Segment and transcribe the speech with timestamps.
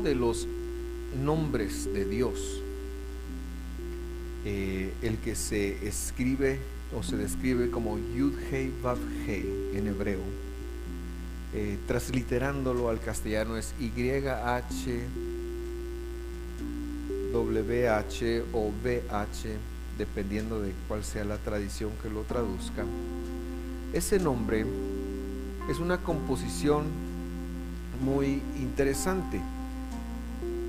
[0.00, 0.46] de los
[1.24, 2.62] nombres de Dios,
[4.44, 6.58] eh, el que se escribe
[6.96, 10.20] o se describe como Yud Hei Vav Hei en hebreo,
[11.54, 15.28] eh, transliterándolo al castellano es YH
[17.32, 19.56] WH o BH,
[19.98, 22.84] dependiendo de cuál sea la tradición que lo traduzca.
[23.92, 24.64] Ese nombre
[25.68, 26.84] es una composición
[28.02, 29.40] muy interesante.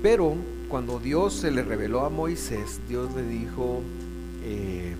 [0.02, 0.34] Pero
[0.68, 3.82] cuando Dios se le reveló a Moisés, Dios le dijo,
[4.42, 4.94] eh,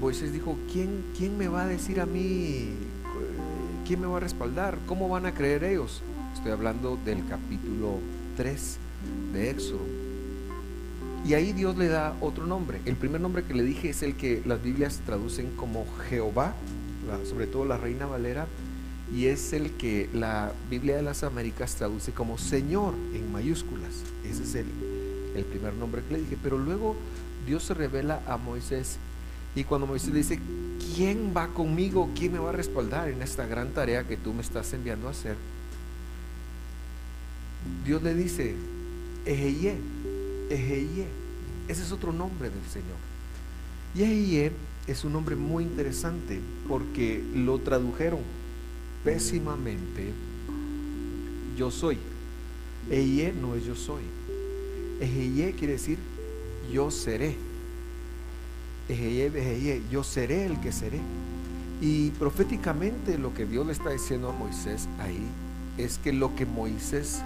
[0.00, 2.70] Moisés dijo, ¿quién, ¿quién me va a decir a mí?
[3.86, 4.76] ¿Quién me va a respaldar?
[4.86, 6.02] ¿Cómo van a creer ellos?
[6.34, 7.98] Estoy hablando del capítulo
[8.36, 8.78] 3
[9.32, 9.80] de Éxodo.
[11.26, 12.80] Y ahí Dios le da otro nombre.
[12.84, 16.54] El primer nombre que le dije es el que las Biblias traducen como Jehová,
[17.24, 18.46] sobre todo la Reina Valera,
[19.14, 24.02] y es el que la Biblia de las Américas traduce como Señor en mayúsculas.
[24.24, 24.66] Ese es el,
[25.34, 26.36] el primer nombre que le dije.
[26.42, 26.94] Pero luego
[27.46, 28.98] Dios se revela a Moisés
[29.54, 30.38] y cuando Moisés le dice,
[30.94, 32.10] ¿quién va conmigo?
[32.14, 35.12] ¿Quién me va a respaldar en esta gran tarea que tú me estás enviando a
[35.12, 35.36] hacer?
[37.84, 38.54] Dios le dice,
[39.24, 39.76] Ejeye,
[40.50, 41.06] Ejeye.
[41.66, 42.96] Ese es otro nombre del Señor.
[43.94, 44.52] Y Ejeye
[44.86, 48.20] es un nombre muy interesante porque lo tradujeron
[49.04, 50.12] pésimamente
[51.56, 51.98] yo soy.
[52.90, 54.02] Ejeye no es yo soy.
[55.00, 55.98] Ejeye quiere decir
[56.72, 57.36] yo seré.
[58.88, 61.00] Ejeye, ejeye, yo seré el que seré.
[61.80, 65.26] Y proféticamente lo que Dios le está diciendo a Moisés ahí
[65.76, 67.22] es que lo que Moisés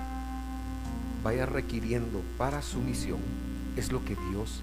[1.22, 3.20] vaya requiriendo para su misión
[3.76, 4.60] es lo que Dios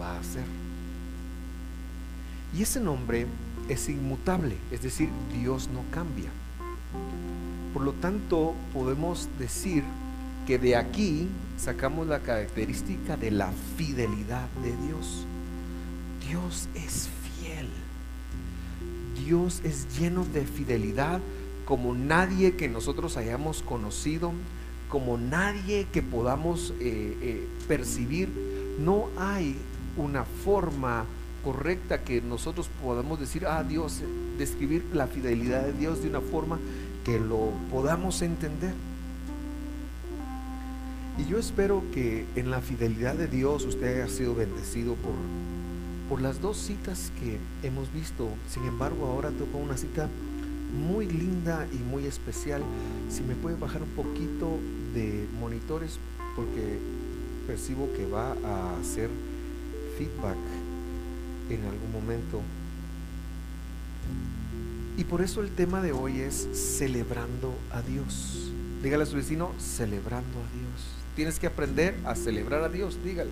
[0.00, 0.44] va a hacer.
[2.56, 3.26] Y ese nombre
[3.68, 6.30] es inmutable, es decir, Dios no cambia.
[7.72, 9.82] Por lo tanto, podemos decir
[10.46, 15.26] que de aquí sacamos la característica de la fidelidad de Dios.
[16.28, 17.08] Dios es
[17.40, 17.68] fiel.
[19.24, 21.20] Dios es lleno de fidelidad
[21.64, 24.32] como nadie que nosotros hayamos conocido,
[24.88, 28.28] como nadie que podamos eh, eh, percibir.
[28.78, 29.56] No hay
[29.96, 31.06] una forma
[31.44, 34.00] correcta que nosotros podamos decir, ah, Dios,
[34.38, 36.58] describir la fidelidad de Dios de una forma
[37.04, 38.72] que lo podamos entender.
[41.18, 45.12] Y yo espero que en la fidelidad de Dios usted haya sido bendecido por,
[46.08, 48.28] por las dos citas que hemos visto.
[48.48, 50.08] Sin embargo, ahora toco una cita
[50.88, 52.62] muy linda y muy especial.
[53.08, 54.58] Si me puede bajar un poquito
[54.92, 55.98] de monitores
[56.34, 56.78] porque
[57.46, 59.08] percibo que va a hacer
[59.96, 60.36] feedback
[61.50, 62.40] en algún momento.
[64.96, 68.52] Y por eso el tema de hoy es celebrando a Dios.
[68.82, 70.94] Dígale a su vecino, celebrando a Dios.
[71.16, 73.30] Tienes que aprender a celebrar a Dios, dígale.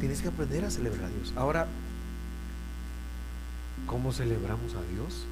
[0.00, 1.32] Tienes que aprender a celebrar a Dios.
[1.36, 1.66] Ahora,
[3.86, 5.24] ¿cómo celebramos a Dios?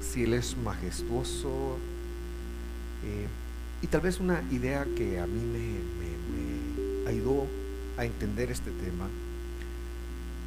[0.00, 1.78] Si Él es majestuoso.
[3.04, 3.26] Eh,
[3.82, 7.46] y tal vez una idea que a mí me, ayudó
[7.96, 9.08] a entender este tema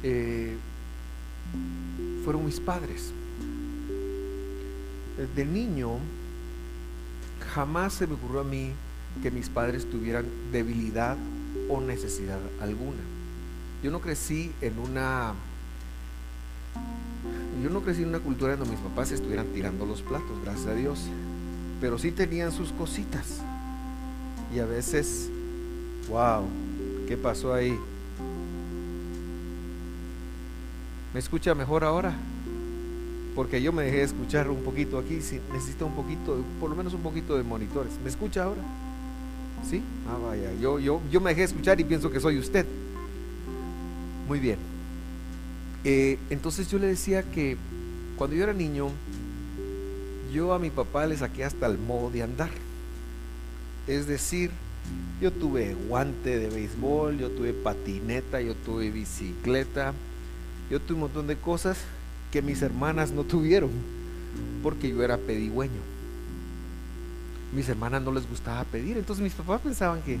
[0.02, 0.56] eh,
[2.24, 3.12] fueron mis padres.
[5.34, 5.98] De niño,
[7.54, 8.72] jamás se me ocurrió a mí
[9.22, 11.16] que mis padres tuvieran debilidad
[11.68, 13.00] o necesidad alguna.
[13.82, 15.34] Yo no crecí en una
[17.62, 20.74] yo no crecí en una cultura donde mis papás estuvieran tirando los platos, gracias a
[20.74, 20.98] Dios,
[21.80, 23.40] pero sí tenían sus cositas.
[24.54, 25.30] Y a veces,
[26.08, 26.44] wow,
[27.06, 27.78] ¿qué pasó ahí?
[31.12, 32.14] ¿Me escucha mejor ahora?
[33.34, 36.94] Porque yo me dejé escuchar un poquito aquí, si necesito un poquito, por lo menos
[36.94, 37.92] un poquito de monitores.
[38.02, 38.62] ¿Me escucha ahora?
[39.68, 39.82] ¿Sí?
[40.08, 42.66] Ah, vaya, yo, yo, yo me dejé escuchar y pienso que soy usted.
[44.28, 44.58] Muy bien.
[45.84, 47.56] Eh, entonces yo le decía que
[48.16, 48.88] cuando yo era niño,
[50.32, 52.50] yo a mi papá le saqué hasta el modo de andar.
[53.86, 54.50] Es decir,
[55.20, 59.94] yo tuve guante de béisbol, yo tuve patineta, yo tuve bicicleta,
[60.70, 61.78] yo tuve un montón de cosas
[62.30, 63.70] que mis hermanas no tuvieron,
[64.62, 65.80] porque yo era pedigüeño.
[67.54, 70.18] Mis hermanas no les gustaba pedir, entonces mis papás pensaban que,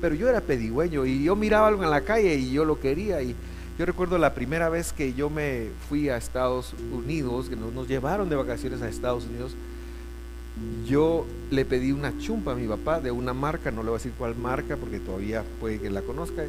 [0.00, 3.22] pero yo era pedigüeño y yo miraba algo en la calle y yo lo quería.
[3.22, 3.34] Y
[3.78, 7.88] yo recuerdo la primera vez que yo me fui a Estados Unidos, que nos, nos
[7.88, 9.56] llevaron de vacaciones a Estados Unidos,
[10.86, 13.98] yo le pedí una chumpa a mi papá de una marca, no le voy a
[13.98, 16.44] decir cuál marca porque todavía puede que la conozca.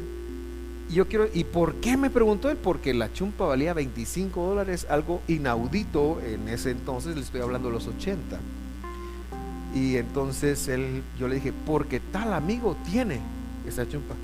[0.90, 2.56] Y yo quiero, ¿y por qué me preguntó él?
[2.56, 7.74] Porque la chumpa valía 25 dólares, algo inaudito en ese entonces, le estoy hablando de
[7.74, 8.38] los 80.
[9.74, 13.20] Y entonces él, yo le dije, porque tal amigo tiene
[13.66, 14.14] esa chumpa.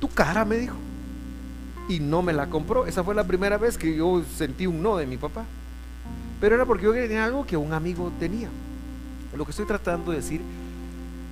[0.00, 0.76] Tu cara, me dijo.
[1.88, 2.86] Y no me la compró.
[2.86, 5.44] Esa fue la primera vez que yo sentí un no de mi papá.
[6.40, 8.48] Pero era porque yo tenía algo que un amigo tenía.
[9.36, 10.40] Lo que estoy tratando de decir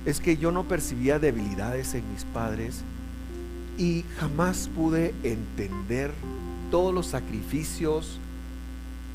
[0.05, 2.81] es que yo no percibía debilidades en mis padres
[3.77, 6.11] y jamás pude entender
[6.71, 8.19] todos los sacrificios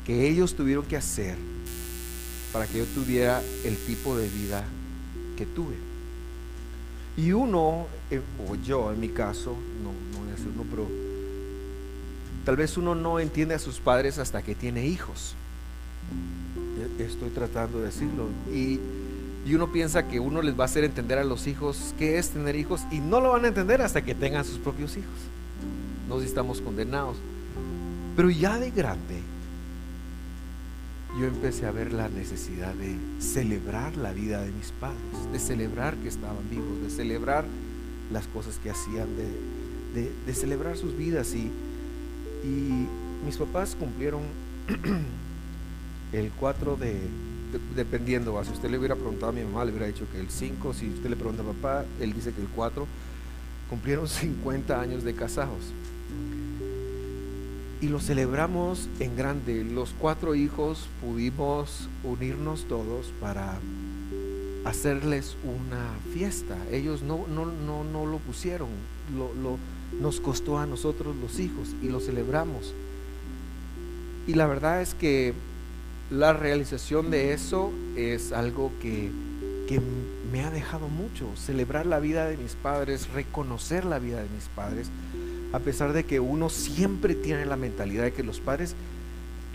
[0.05, 1.35] que ellos tuvieron que hacer
[2.53, 4.63] para que yo tuviera el tipo de vida
[5.35, 5.75] que tuve.
[7.17, 10.87] Y uno, eh, o yo en mi caso, no, no voy a uno, pero
[12.45, 15.35] tal vez uno no entiende a sus padres hasta que tiene hijos.
[16.99, 18.27] Estoy tratando de decirlo.
[18.53, 18.79] Y,
[19.45, 22.29] y uno piensa que uno les va a hacer entender a los hijos qué es
[22.29, 25.15] tener hijos y no lo van a entender hasta que tengan sus propios hijos.
[26.09, 27.17] No estamos condenados.
[28.15, 29.21] Pero ya de grande,
[31.19, 35.95] yo empecé a ver la necesidad de celebrar la vida de mis padres, de celebrar
[35.95, 37.45] que estaban vivos, de celebrar
[38.11, 39.07] las cosas que hacían,
[39.93, 41.33] de, celebrar sus vidas.
[41.33, 41.51] Y,
[42.43, 42.87] y
[43.25, 44.21] mis papás cumplieron
[46.13, 46.95] el 4 de,
[47.75, 50.73] dependiendo, si usted le hubiera preguntado a mi mamá, le hubiera dicho que el 5,
[50.73, 52.87] si usted le pregunta a papá, él dice que el 4,
[53.69, 55.73] cumplieron 50 años de casados
[57.81, 59.63] y lo celebramos en grande.
[59.63, 63.59] Los cuatro hijos pudimos unirnos todos para
[64.65, 66.57] hacerles una fiesta.
[66.71, 68.69] Ellos no, no, no, no lo pusieron,
[69.15, 69.57] lo, lo,
[70.01, 72.73] nos costó a nosotros los hijos y lo celebramos.
[74.25, 75.33] Y la verdad es que
[76.09, 79.11] la realización de eso es algo que,
[79.67, 79.81] que
[80.31, 81.27] me ha dejado mucho.
[81.35, 84.89] Celebrar la vida de mis padres, reconocer la vida de mis padres
[85.53, 88.75] a pesar de que uno siempre tiene la mentalidad de que los padres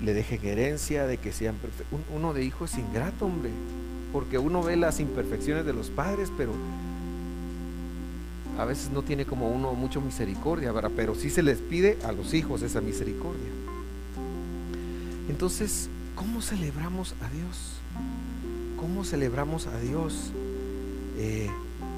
[0.02, 2.00] le dejen herencia, de que sean perfectos.
[2.14, 3.50] Uno de hijo es ingrato, hombre,
[4.12, 6.52] porque uno ve las imperfecciones de los padres, pero
[8.58, 12.34] a veces no tiene como uno mucho misericordia, pero sí se les pide a los
[12.34, 13.48] hijos esa misericordia.
[15.28, 17.78] Entonces, ¿cómo celebramos a Dios?
[18.78, 20.32] ¿Cómo celebramos a Dios?
[21.18, 21.50] Eh,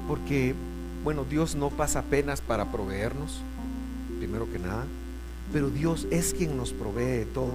[0.07, 0.53] porque,
[1.03, 3.41] bueno, Dios no pasa penas para proveernos
[4.17, 4.85] primero que nada,
[5.53, 7.53] pero Dios es quien nos provee todo.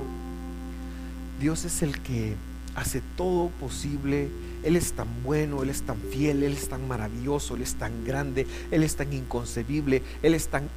[1.40, 2.36] Dios es el que
[2.74, 4.28] hace todo posible.
[4.62, 8.04] Él es tan bueno, Él es tan fiel, Él es tan maravilloso, Él es tan
[8.04, 10.68] grande, Él es tan inconcebible, Él es tan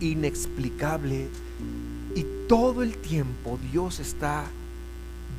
[0.00, 1.28] inexplicable.
[2.14, 4.44] Y todo el tiempo Dios está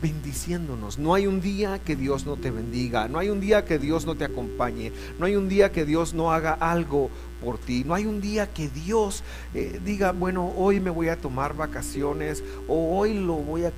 [0.01, 0.97] bendiciéndonos.
[0.97, 4.05] No hay un día que Dios no te bendiga, no hay un día que Dios
[4.05, 7.09] no te acompañe, no hay un día que Dios no haga algo
[7.43, 9.23] por ti, no hay un día que Dios
[9.53, 13.71] eh, diga, bueno, hoy me voy a tomar vacaciones o hoy lo voy a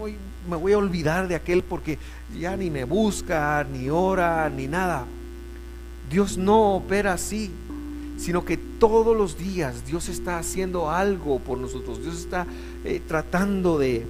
[0.00, 0.16] hoy
[0.48, 1.98] me voy a olvidar de aquel porque
[2.38, 5.04] ya ni me busca, ni ora, ni nada.
[6.10, 7.50] Dios no opera así,
[8.16, 12.02] sino que todos los días Dios está haciendo algo por nosotros.
[12.02, 12.46] Dios está
[12.84, 14.06] eh, tratando de,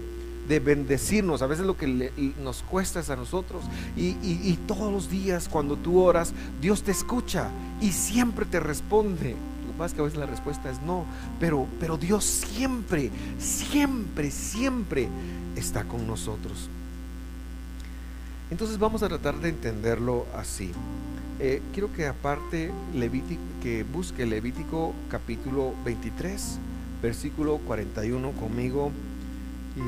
[0.50, 1.43] de bendecirnos.
[1.43, 3.62] A veces lo que nos cuesta es a nosotros.
[3.97, 7.49] Y, todos los días cuando tú oras, Dios te escucha
[7.81, 9.37] y siempre te responde.
[9.67, 11.05] Lo que a veces la respuesta es no,
[11.38, 15.08] pero, pero Dios siempre, siempre, siempre
[15.55, 16.69] está con nosotros.
[18.51, 20.72] Entonces vamos a tratar de entenderlo así.
[21.39, 26.58] Eh, quiero que aparte Levítico, que busque Levítico capítulo 23,
[27.01, 28.91] versículo 41 conmigo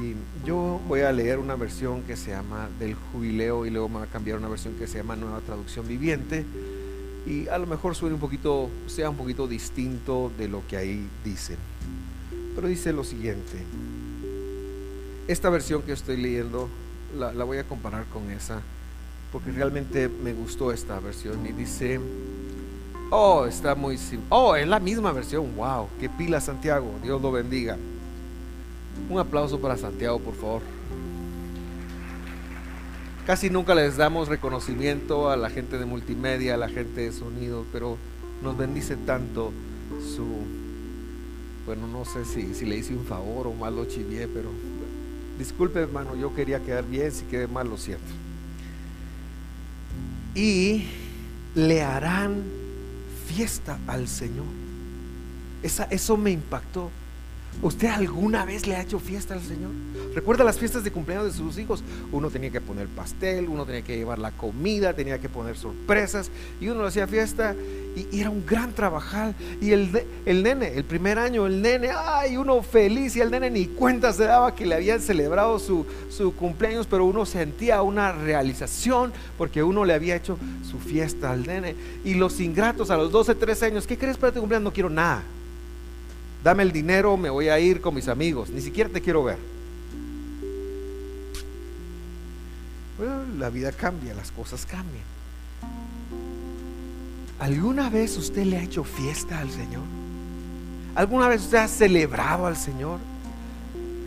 [0.00, 3.98] y yo voy a leer una versión que se llama del jubileo y luego me
[3.98, 6.44] va a cambiar una versión que se llama Nueva Traducción Viviente.
[7.26, 11.08] Y a lo mejor suene un poquito, sea un poquito distinto de lo que ahí
[11.24, 11.56] dice.
[12.54, 13.58] Pero dice lo siguiente.
[15.28, 16.68] Esta versión que estoy leyendo
[17.16, 18.60] la, la voy a comparar con esa
[19.32, 21.98] porque realmente me gustó esta versión y dice,
[23.10, 27.78] oh, está muy, oh, es la misma versión, wow, qué pila Santiago, Dios lo bendiga.
[29.08, 30.62] Un aplauso para Santiago, por favor.
[33.26, 37.64] Casi nunca les damos reconocimiento a la gente de multimedia, a la gente de sonido,
[37.72, 37.96] pero
[38.42, 39.52] nos bendice tanto
[40.14, 40.26] su...
[41.64, 44.50] Bueno, no sé si, si le hice un favor o mal lo chivié, pero
[45.38, 48.12] disculpe hermano, yo quería quedar bien, si quedé mal lo siento.
[50.34, 50.86] Y
[51.54, 52.42] le harán
[53.26, 54.46] fiesta al Señor.
[55.62, 56.90] Esa, eso me impactó
[57.60, 59.70] ¿Usted alguna vez le ha hecho fiesta al Señor?
[60.14, 61.84] ¿Recuerda las fiestas de cumpleaños de sus hijos?
[62.10, 66.30] Uno tenía que poner pastel, uno tenía que llevar la comida, tenía que poner sorpresas
[66.60, 67.54] y uno hacía fiesta
[67.94, 69.34] y, era un gran trabajar.
[69.60, 73.48] Y el, el nene, el primer año, el nene, ay, uno feliz y el nene
[73.50, 78.12] ni cuenta se daba que le habían celebrado su, su cumpleaños, pero uno sentía una
[78.12, 80.36] realización porque uno le había hecho
[80.68, 81.76] su fiesta al nene.
[82.04, 84.64] Y los ingratos a los 12, 13 años, ¿qué crees para tu cumpleaños?
[84.64, 85.22] No quiero nada
[86.42, 89.38] dame el dinero, me voy a ir con mis amigos, ni siquiera te quiero ver.
[93.38, 95.04] La vida cambia, las cosas cambian.
[97.40, 99.82] ¿Alguna vez usted le ha hecho fiesta al Señor?
[100.94, 103.00] ¿Alguna vez usted ha celebrado al Señor?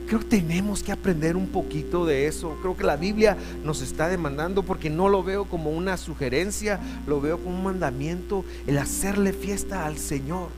[0.08, 2.58] Creo que tenemos que aprender un poquito de eso.
[2.62, 7.20] Creo que la Biblia nos está demandando porque no lo veo como una sugerencia, lo
[7.20, 10.50] veo como un mandamiento, el hacerle fiesta al Señor.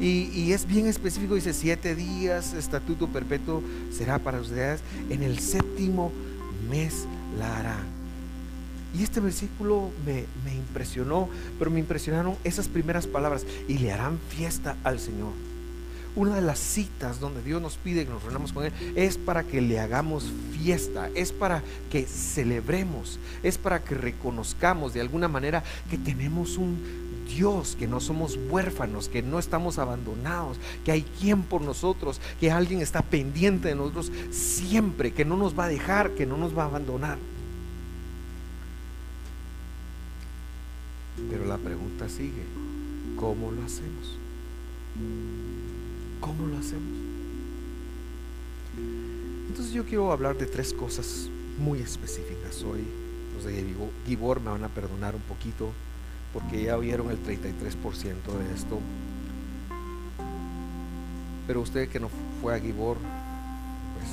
[0.00, 4.80] Y, es bien específico, dice siete días, estatuto perpetuo será para ustedes,
[5.10, 6.10] en el séptimo
[6.70, 7.06] mes
[7.38, 7.84] la harán.
[8.98, 11.28] Y este versículo me, me impresionó,
[11.58, 15.32] pero me impresionaron esas primeras palabras, y le harán fiesta al Señor.
[16.16, 19.44] Una de las citas donde Dios nos pide que nos reunamos con Él es para
[19.44, 25.62] que le hagamos fiesta, es para que celebremos, es para que reconozcamos de alguna manera
[25.88, 31.42] que tenemos un Dios, que no somos huérfanos, que no estamos abandonados, que hay quien
[31.42, 36.10] por nosotros, que alguien está pendiente de nosotros siempre, que no nos va a dejar,
[36.14, 37.18] que no nos va a abandonar.
[41.30, 42.44] Pero la pregunta sigue,
[43.16, 44.16] ¿cómo lo hacemos?
[46.20, 46.98] ¿Cómo lo hacemos?
[49.48, 52.84] Entonces yo quiero hablar de tres cosas muy específicas hoy.
[53.34, 53.64] Los de
[54.06, 55.72] Gibor me van a perdonar un poquito
[56.32, 58.78] porque ya oyeron el 33% de esto.
[61.46, 62.08] Pero usted que no
[62.40, 62.96] fue a Gibor,
[63.96, 64.08] pues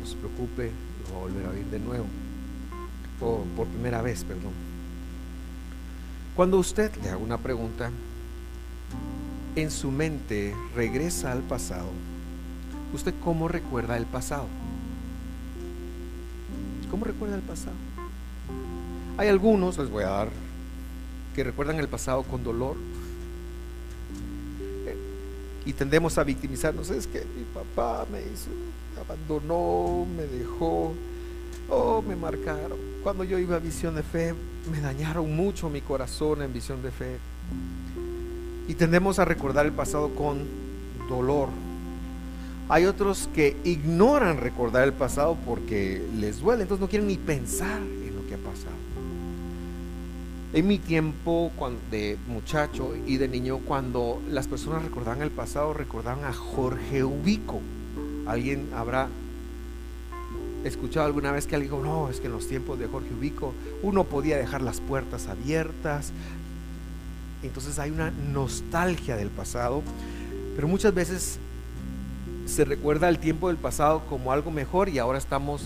[0.00, 0.70] no se preocupe,
[1.04, 2.06] lo va a volver a oír de nuevo,
[3.20, 4.52] o por primera vez, perdón.
[6.34, 7.90] Cuando usted le haga una pregunta,
[9.56, 11.90] en su mente regresa al pasado,
[12.94, 14.46] ¿usted cómo recuerda el pasado?
[16.90, 17.76] ¿Cómo recuerda el pasado?
[19.18, 20.28] Hay algunos, les voy a dar
[21.38, 22.74] que recuerdan el pasado con dolor.
[25.64, 26.90] Y tendemos a victimizarnos.
[26.90, 28.50] Es que mi papá me hizo,
[29.00, 30.94] abandonó, me dejó,
[31.68, 32.76] oh, me marcaron.
[33.04, 34.34] Cuando yo iba a visión de fe,
[34.68, 37.18] me dañaron mucho mi corazón en visión de fe.
[38.66, 40.44] Y tendemos a recordar el pasado con
[41.08, 41.50] dolor.
[42.68, 47.80] Hay otros que ignoran recordar el pasado porque les duele, entonces no quieren ni pensar
[47.80, 48.87] en lo que ha pasado.
[50.54, 51.52] En mi tiempo
[51.90, 57.60] de muchacho y de niño, cuando las personas recordaban el pasado, recordaban a Jorge Ubico.
[58.26, 59.08] ¿Alguien habrá
[60.64, 63.52] escuchado alguna vez que alguien dijo, no, es que en los tiempos de Jorge Ubico
[63.82, 66.12] uno podía dejar las puertas abiertas?
[67.42, 69.82] Entonces hay una nostalgia del pasado,
[70.56, 71.38] pero muchas veces
[72.46, 75.62] se recuerda el tiempo del pasado como algo mejor y ahora estamos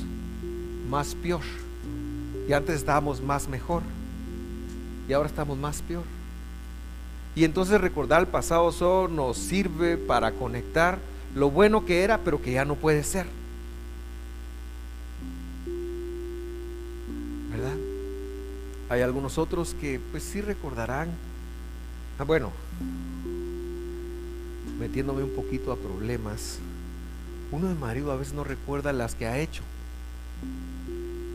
[0.91, 1.43] más peor.
[2.49, 3.85] Y antes estábamos más mejor
[5.13, 6.05] y ahora estamos más peor.
[7.35, 10.99] Y entonces recordar el pasado solo nos sirve para conectar
[11.35, 13.27] lo bueno que era, pero que ya no puede ser.
[17.51, 17.77] ¿Verdad?
[18.89, 21.11] Hay algunos otros que pues sí recordarán.
[22.19, 22.51] Ah, bueno,
[24.79, 26.59] metiéndome un poquito a problemas,
[27.51, 29.63] uno de marido a veces no recuerda las que ha hecho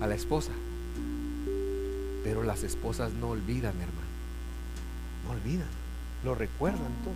[0.01, 0.51] a la esposa.
[2.27, 4.09] Pero las esposas no olvidan, hermano.
[5.23, 5.69] No olvidan,
[6.25, 7.13] lo recuerdan todo.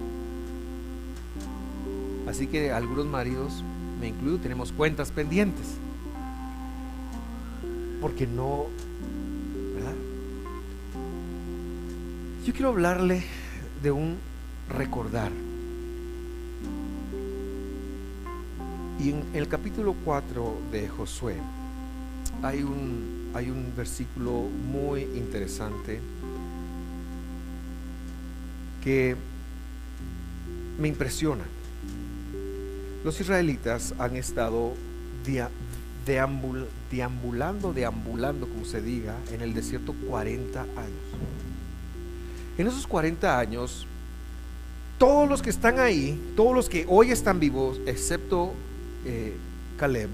[2.32, 3.62] Así que algunos maridos,
[4.00, 5.76] me incluyo, tenemos cuentas pendientes.
[8.00, 8.68] Porque no,
[9.76, 9.96] ¿verdad?
[12.46, 13.26] Yo quiero hablarle
[13.84, 14.16] de un
[14.70, 15.34] recordar.
[18.98, 21.36] Y en el capítulo 4 de Josué
[22.42, 26.00] hay un hay un versículo muy interesante
[28.84, 29.16] que
[30.80, 31.44] me impresiona.
[33.04, 34.74] Los israelitas han estado
[36.92, 40.72] deambulando, deambulando, como se diga, en el desierto 40 años.
[42.58, 43.88] En esos 40 años,
[44.98, 48.54] todos los que están ahí, todos los que hoy están vivos, excepto
[49.06, 49.36] eh,
[49.78, 50.10] Caleb,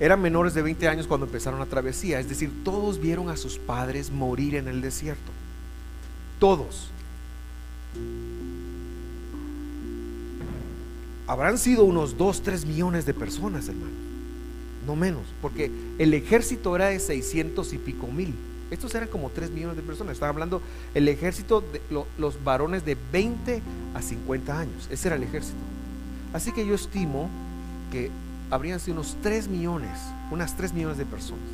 [0.00, 3.58] eran menores de 20 años cuando empezaron la travesía, es decir, todos vieron a sus
[3.58, 5.32] padres morir en el desierto.
[6.38, 6.90] Todos.
[11.28, 13.92] habrán sido unos 2, 3 millones de personas, hermano.
[14.86, 18.34] No menos, porque el ejército era de 600 y pico mil.
[18.70, 20.14] Estos eran como 3 millones de personas.
[20.14, 20.62] Estaba hablando
[20.94, 21.82] el ejército de
[22.16, 23.62] los varones de 20
[23.94, 24.88] a 50 años.
[24.90, 25.58] Ese era el ejército.
[26.32, 27.28] Así que yo estimo
[27.92, 28.10] que
[28.50, 29.98] habrían sido unos 3 millones,
[30.30, 31.44] unas 3 millones de personas.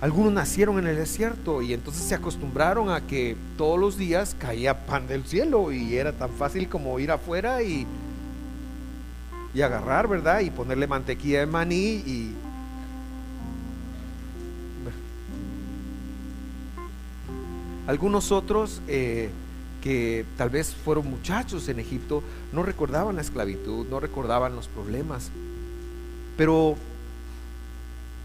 [0.00, 4.86] Algunos nacieron en el desierto y entonces se acostumbraron a que todos los días caía
[4.86, 7.84] pan del cielo y era tan fácil como ir afuera y,
[9.54, 10.40] y agarrar, ¿verdad?
[10.40, 12.34] Y ponerle mantequilla de maní y...
[17.88, 19.30] Algunos otros eh,
[19.82, 25.30] que tal vez fueron muchachos en Egipto no recordaban la esclavitud, no recordaban los problemas,
[26.38, 26.76] pero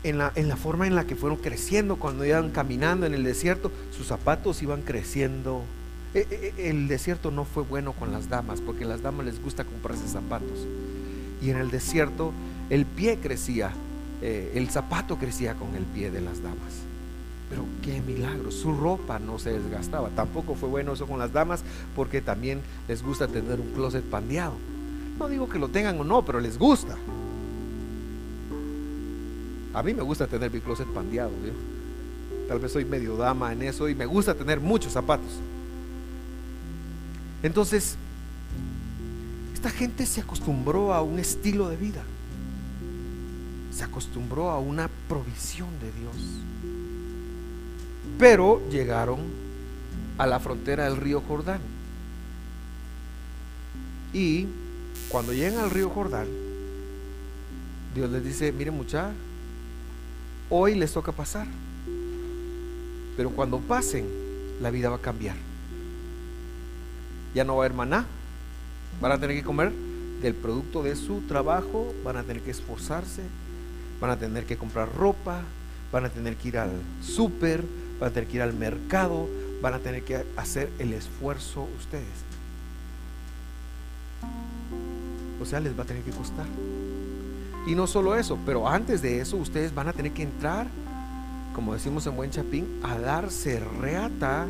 [0.04, 3.24] en la, en la, forma en la que fueron creciendo cuando iban caminando en el
[3.24, 5.64] desierto, sus zapatos iban creciendo.
[6.14, 9.26] E, e, e, el desierto no fue bueno con las damas, porque a las damas
[9.26, 10.68] les gusta comprarse zapatos.
[11.42, 12.32] Y en el desierto
[12.70, 13.72] el pie crecía,
[14.22, 16.84] eh, el zapato crecía con el pie de las damas.
[17.50, 20.10] Pero qué milagro, su ropa no se desgastaba.
[20.10, 21.64] Tampoco fue bueno eso con las damas,
[21.96, 24.54] porque también les gusta tener un closet pandeado.
[25.18, 26.96] No digo que lo tengan o no, pero les gusta.
[29.74, 31.32] A mí me gusta tener mi closet pandeado.
[32.48, 35.40] Tal vez soy medio dama en eso y me gusta tener muchos zapatos.
[37.42, 37.98] Entonces,
[39.54, 42.04] esta gente se acostumbró a un estilo de vida.
[43.72, 46.16] Se acostumbró a una provisión de Dios.
[48.20, 49.22] Pero llegaron
[50.18, 51.62] a la frontera del río Jordán.
[54.14, 54.46] Y
[55.10, 56.28] cuando llegan al río Jordán,
[57.96, 59.16] Dios les dice, miren muchachos,
[60.50, 61.48] Hoy les toca pasar.
[63.16, 64.08] Pero cuando pasen,
[64.62, 65.36] la vida va a cambiar.
[67.34, 68.06] Ya no va a haber maná.
[69.02, 69.72] Van a tener que comer
[70.22, 73.24] del producto de su trabajo, van a tener que esforzarse,
[74.00, 75.42] van a tener que comprar ropa,
[75.92, 76.72] van a tener que ir al
[77.02, 77.64] súper,
[78.00, 79.28] van a tener que ir al mercado,
[79.62, 82.08] van a tener que hacer el esfuerzo ustedes.
[85.42, 86.46] O sea, les va a tener que costar.
[87.66, 90.68] Y no solo eso, pero antes de eso ustedes van a tener que entrar,
[91.56, 94.48] como decimos en Buen Chapín, a darse reata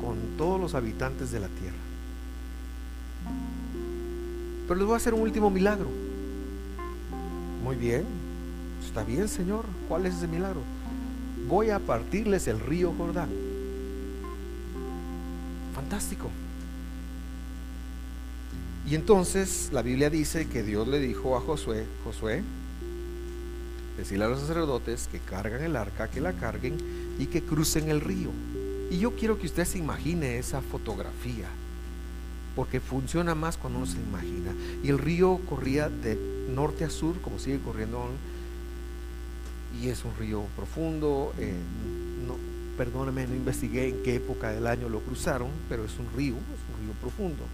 [0.00, 1.76] con todos los habitantes de la tierra.
[4.66, 5.88] Pero les voy a hacer un último milagro.
[7.62, 8.04] Muy bien,
[8.86, 10.60] está bien Señor, ¿cuál es ese milagro?
[11.46, 13.28] Voy a partirles el río Jordán.
[15.74, 16.30] Fantástico.
[18.86, 22.42] Y entonces la Biblia dice que Dios le dijo a Josué, Josué,
[23.96, 26.76] decirle a los sacerdotes que cargan el arca, que la carguen
[27.18, 28.28] y que crucen el río.
[28.90, 31.48] Y yo quiero que usted se imagine esa fotografía,
[32.54, 34.52] porque funciona más cuando uno se imagina.
[34.82, 36.18] Y el río corría de
[36.50, 38.06] norte a sur, como sigue corriendo,
[39.80, 41.32] y es un río profundo.
[41.38, 41.54] Eh,
[42.28, 42.36] no,
[42.76, 46.76] perdóname, no investigué en qué época del año lo cruzaron, pero es un río, es
[46.76, 47.44] un río profundo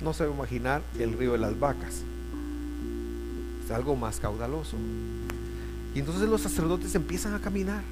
[0.00, 2.02] no se va a imaginar el río de las vacas.
[3.64, 4.76] Es algo más caudaloso.
[5.94, 7.82] Y entonces los sacerdotes empiezan a caminar.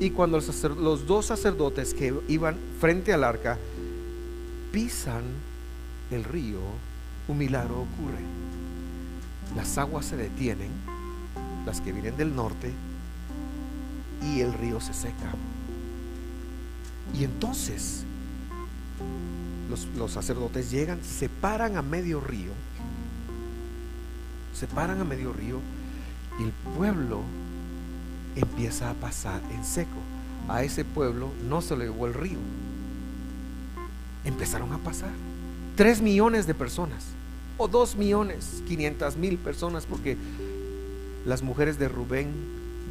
[0.00, 3.58] Y cuando los, dos sacerdotes que iban frente al arca
[4.72, 5.22] pisan
[6.10, 6.60] el río,
[7.26, 8.22] un milagro ocurre.
[9.56, 10.70] Las aguas se detienen,
[11.64, 12.72] las que vienen del norte,
[14.22, 15.32] y el río se seca.
[17.18, 18.04] Y entonces
[19.68, 22.52] los, sacerdotes llegan, se paran a medio río,
[24.54, 25.60] se paran a medio río
[26.38, 27.20] y el pueblo
[28.36, 29.98] empieza a pasar en seco.
[30.48, 32.38] A ese pueblo no se le llevó el río.
[34.24, 35.10] Empezaron a pasar.
[35.76, 37.04] Tres millones de personas.
[37.58, 40.16] O dos millones, quinientas mil personas, porque
[41.26, 42.32] las mujeres de Rubén,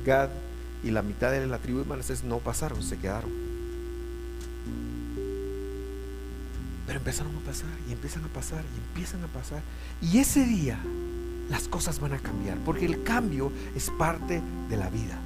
[0.05, 0.29] Gad
[0.83, 3.46] y la mitad de la tribu de Manasés no pasaron, se quedaron.
[6.88, 9.62] Pero empezaron a pasar y empiezan a pasar y empiezan a pasar.
[10.02, 10.80] Y ese día
[11.50, 15.19] las cosas van a cambiar, porque el cambio es parte de la vida.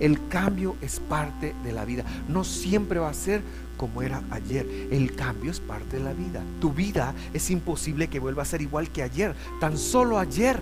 [0.00, 2.04] El cambio es parte de la vida.
[2.28, 3.42] No siempre va a ser
[3.76, 4.66] como era ayer.
[4.90, 6.42] El cambio es parte de la vida.
[6.60, 9.34] Tu vida es imposible que vuelva a ser igual que ayer.
[9.60, 10.60] Tan solo ayer.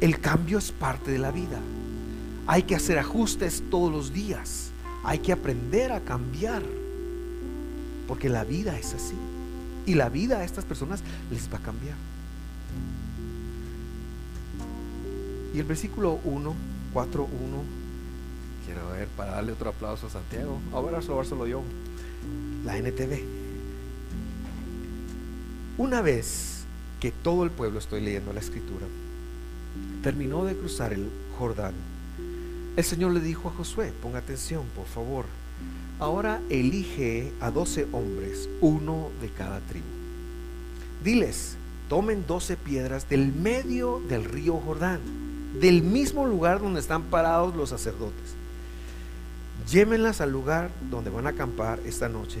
[0.00, 1.60] El cambio es parte de la vida.
[2.46, 4.70] Hay que hacer ajustes todos los días.
[5.04, 6.62] Hay que aprender a cambiar.
[8.06, 9.14] Porque la vida es así.
[9.86, 11.96] Y la vida a estas personas les va a cambiar.
[15.54, 16.54] Y el versículo 1,
[16.92, 17.30] 4, 1,
[18.64, 20.58] quiero ver para darle otro aplauso a Santiago.
[20.72, 21.62] Ahora solo yo.
[22.64, 23.22] La NTV.
[25.78, 26.64] Una vez
[27.00, 28.86] que todo el pueblo, estoy leyendo la escritura,
[30.02, 31.74] terminó de cruzar el Jordán,
[32.76, 35.24] el Señor le dijo a Josué, ponga atención, por favor,
[35.98, 39.86] ahora elige a doce hombres, uno de cada tribu.
[41.04, 41.56] Diles,
[41.88, 45.00] tomen doce piedras del medio del río Jordán,
[45.60, 48.34] del mismo lugar donde están parados los sacerdotes.
[49.70, 52.40] Llévenlas al lugar donde van a acampar esta noche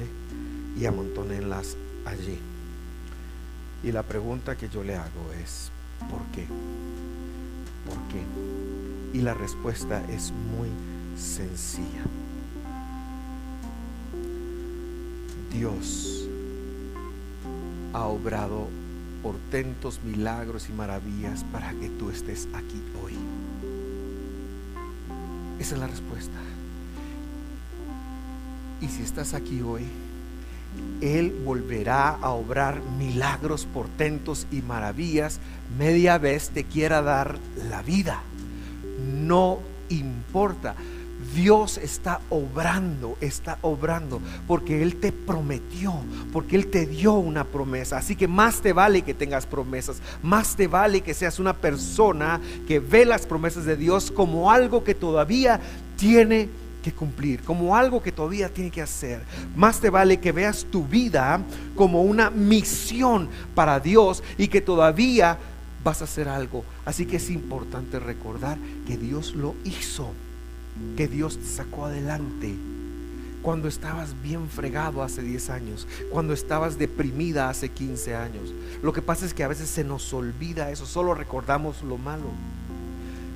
[0.78, 2.38] y amontónenlas allí.
[3.84, 5.70] Y la pregunta que yo le hago es,
[6.10, 6.46] ¿por qué?
[7.86, 9.18] ¿Por qué?
[9.18, 10.68] Y la respuesta es muy
[11.16, 12.02] sencilla.
[15.52, 16.28] Dios
[17.92, 18.68] ha obrado
[19.22, 23.14] portentos, milagros y maravillas para que tú estés aquí hoy.
[25.58, 26.38] Esa es la respuesta.
[28.80, 29.84] Y si estás aquí hoy,
[31.00, 35.38] Él volverá a obrar milagros, portentos y maravillas
[35.78, 37.38] media vez te quiera dar
[37.68, 38.22] la vida.
[39.06, 40.74] No importa.
[41.34, 45.94] Dios está obrando, está obrando, porque Él te prometió,
[46.32, 47.98] porque Él te dio una promesa.
[47.98, 52.40] Así que más te vale que tengas promesas, más te vale que seas una persona
[52.66, 55.60] que ve las promesas de Dios como algo que todavía
[55.96, 56.48] tiene
[56.82, 59.22] que cumplir, como algo que todavía tiene que hacer.
[59.56, 61.40] Más te vale que veas tu vida
[61.76, 65.38] como una misión para Dios y que todavía
[65.84, 66.64] vas a hacer algo.
[66.84, 70.10] Así que es importante recordar que Dios lo hizo,
[70.96, 72.54] que Dios te sacó adelante.
[73.42, 78.54] Cuando estabas bien fregado hace 10 años, cuando estabas deprimida hace 15 años.
[78.82, 82.30] Lo que pasa es que a veces se nos olvida eso, solo recordamos lo malo.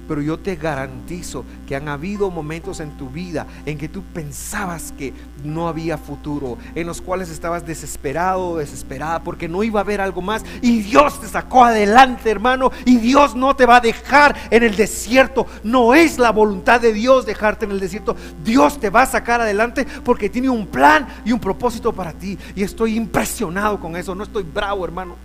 [0.09, 4.93] Pero yo te garantizo que han habido momentos en tu vida en que tú pensabas
[4.97, 5.13] que
[5.45, 10.23] no había futuro, en los cuales estabas desesperado desesperada porque no iba a haber algo
[10.23, 10.45] más.
[10.63, 12.71] Y Dios te sacó adelante, hermano.
[12.85, 15.47] Y Dios no te va a dejar en el desierto.
[15.63, 18.17] No es la voluntad de Dios dejarte en el desierto.
[18.45, 22.39] Dios te va a sacar adelante porque tiene un plan y un propósito para ti.
[22.55, 24.15] Y estoy impresionado con eso.
[24.15, 25.17] No estoy bravo, hermano.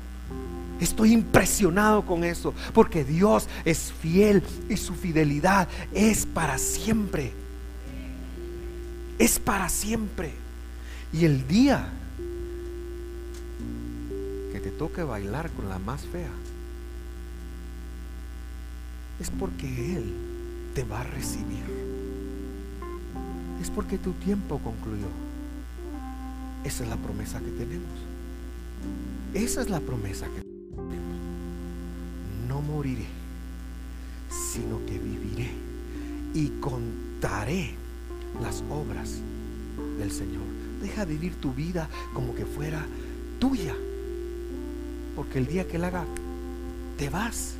[0.82, 7.32] Estoy impresionado con eso, porque Dios es fiel y su fidelidad es para siempre.
[9.20, 10.34] Es para siempre.
[11.14, 11.88] Y el día
[14.52, 16.32] que te toque bailar con la más fea,
[19.20, 20.16] es porque Él
[20.74, 21.64] te va a recibir.
[23.62, 25.06] Es porque tu tiempo concluyó.
[26.64, 28.00] Esa es la promesa que tenemos.
[29.36, 30.51] Esa es la promesa que
[32.48, 33.08] no moriré,
[34.30, 35.52] sino que viviré
[36.34, 37.76] y contaré
[38.42, 39.18] las obras
[39.98, 40.44] del Señor.
[40.82, 42.86] Deja de vivir tu vida como que fuera
[43.40, 43.76] tuya,
[45.16, 46.06] porque el día que Él haga,
[46.98, 47.56] te vas.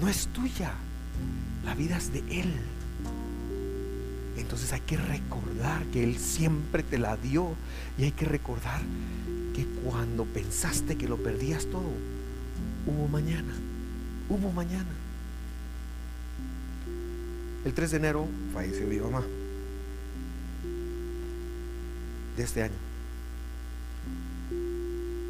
[0.00, 0.72] No es tuya,
[1.64, 2.54] la vida es de Él.
[4.36, 7.54] Entonces hay que recordar que Él siempre te la dio
[7.98, 8.80] y hay que recordar
[9.54, 11.90] que cuando pensaste que lo perdías todo,
[12.86, 13.52] hubo mañana
[14.28, 14.90] hubo mañana.
[17.64, 19.22] El 3 de enero falleció mi mamá
[22.36, 22.74] de este año.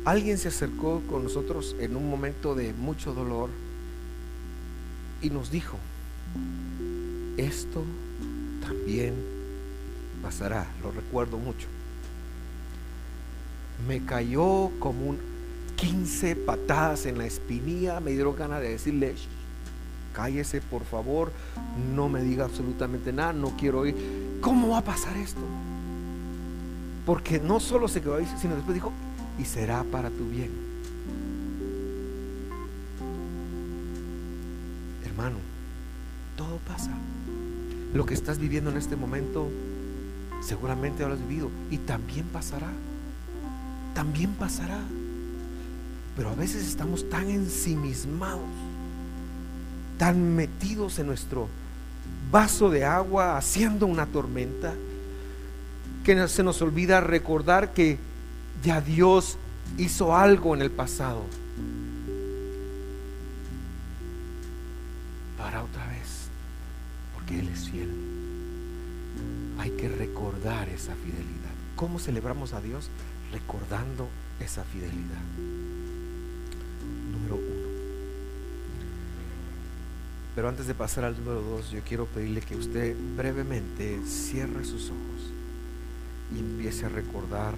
[0.05, 3.51] Alguien se acercó con nosotros en un momento de mucho dolor
[5.21, 5.79] y nos dijo,
[7.37, 7.85] esto
[8.63, 9.15] también
[10.23, 11.67] pasará, lo recuerdo mucho.
[13.87, 15.19] Me cayó como un
[15.79, 19.15] 15 patadas en la espinilla, me dieron ganas de decirle,
[20.13, 21.31] cállese por favor,
[21.95, 23.95] no me diga absolutamente nada, no quiero oír.
[24.41, 25.41] ¿Cómo va a pasar esto?
[27.07, 28.93] Porque no solo se quedó ahí, sino después dijo,
[29.39, 30.51] y será para tu bien.
[35.07, 35.37] Hermano,
[36.37, 36.91] todo pasa.
[37.95, 39.49] Lo que estás viviendo en este momento,
[40.43, 42.69] seguramente lo has vivido y también pasará.
[43.95, 44.81] También pasará.
[46.19, 48.51] Pero a veces estamos tan ensimismados,
[49.99, 51.49] tan metidos en nuestro
[52.33, 54.75] vaso de agua haciendo una tormenta,
[56.03, 57.99] que se nos olvida recordar que
[58.65, 59.39] ya Dios
[59.77, 61.23] hizo algo en el pasado.
[65.39, 66.27] Para otra vez,
[67.15, 67.91] porque Él es fiel.
[69.61, 71.55] Hay que recordar esa fidelidad.
[71.77, 72.91] ¿Cómo celebramos a Dios?
[73.31, 74.09] Recordando
[74.41, 75.78] esa fidelidad.
[80.39, 84.85] Pero antes de pasar al número dos, yo quiero pedirle que usted brevemente cierre sus
[84.85, 85.33] ojos
[86.33, 87.55] y empiece a recordar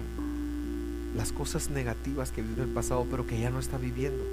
[1.15, 4.23] las cosas negativas que vivió en el pasado, pero que ya no está viviendo.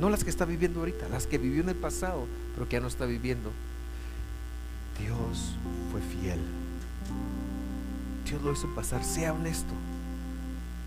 [0.00, 2.80] No las que está viviendo ahorita, las que vivió en el pasado, pero que ya
[2.80, 3.52] no está viviendo.
[4.98, 5.54] Dios
[5.92, 6.40] fue fiel.
[8.28, 9.04] Dios lo hizo pasar.
[9.04, 9.72] Sea honesto.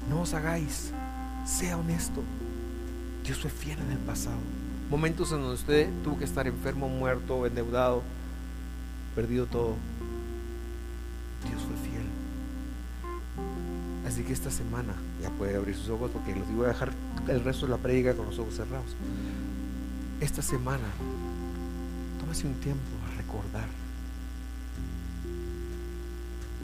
[0.10, 0.92] No os hagáis.
[1.46, 2.22] Sea honesto.
[3.24, 4.42] Dios fue fiel en el pasado.
[4.92, 8.04] Momentos en donde usted tuvo que estar enfermo, muerto, endeudado,
[9.16, 9.76] perdido todo.
[11.48, 12.04] Dios fue fiel.
[14.06, 16.92] Así que esta semana ya puede abrir sus ojos porque les voy a dejar
[17.30, 18.98] el resto de la prédica con los ojos cerrados.
[20.20, 20.90] Esta semana,
[22.20, 23.70] tómese un tiempo a recordar.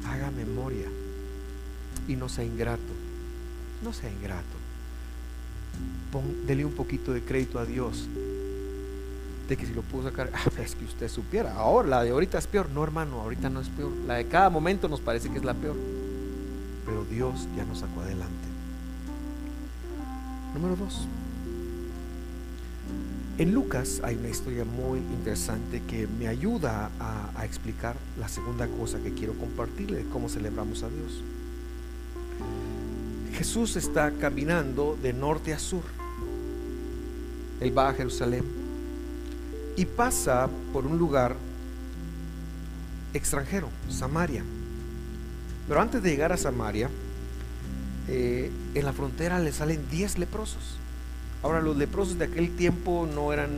[0.06, 0.90] Haga memoria
[2.10, 2.82] y no sea ingrato.
[3.82, 4.57] No sea ingrato.
[6.46, 8.08] Dele un poquito de crédito a Dios
[9.48, 11.54] de que si lo pudo sacar, ah, es que usted supiera.
[11.54, 12.70] Ahora, la de ahorita es peor.
[12.70, 13.92] No, hermano, ahorita no es peor.
[14.06, 15.76] La de cada momento nos parece que es la peor.
[16.86, 18.34] Pero Dios ya nos sacó adelante.
[20.54, 21.08] Número dos.
[23.38, 28.68] En Lucas hay una historia muy interesante que me ayuda a, a explicar la segunda
[28.68, 31.22] cosa que quiero compartirle, cómo celebramos a Dios.
[33.38, 35.84] Jesús está caminando de norte a sur.
[37.60, 38.44] Él va a Jerusalén
[39.76, 41.36] y pasa por un lugar
[43.14, 44.44] extranjero, Samaria.
[45.68, 46.90] Pero antes de llegar a Samaria,
[48.08, 50.78] eh, en la frontera le salen 10 leprosos.
[51.44, 53.52] Ahora, los leprosos de aquel tiempo no eran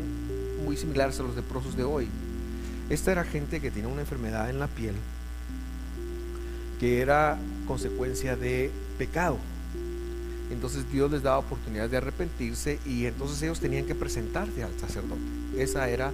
[0.66, 2.08] muy similares a los leprosos de hoy.
[2.90, 4.96] Esta era gente que tenía una enfermedad en la piel
[6.80, 7.38] que era
[7.68, 9.38] consecuencia de pecado.
[10.52, 15.22] Entonces Dios les daba oportunidad de arrepentirse y entonces ellos tenían que presentarse al sacerdote.
[15.58, 16.12] Esa era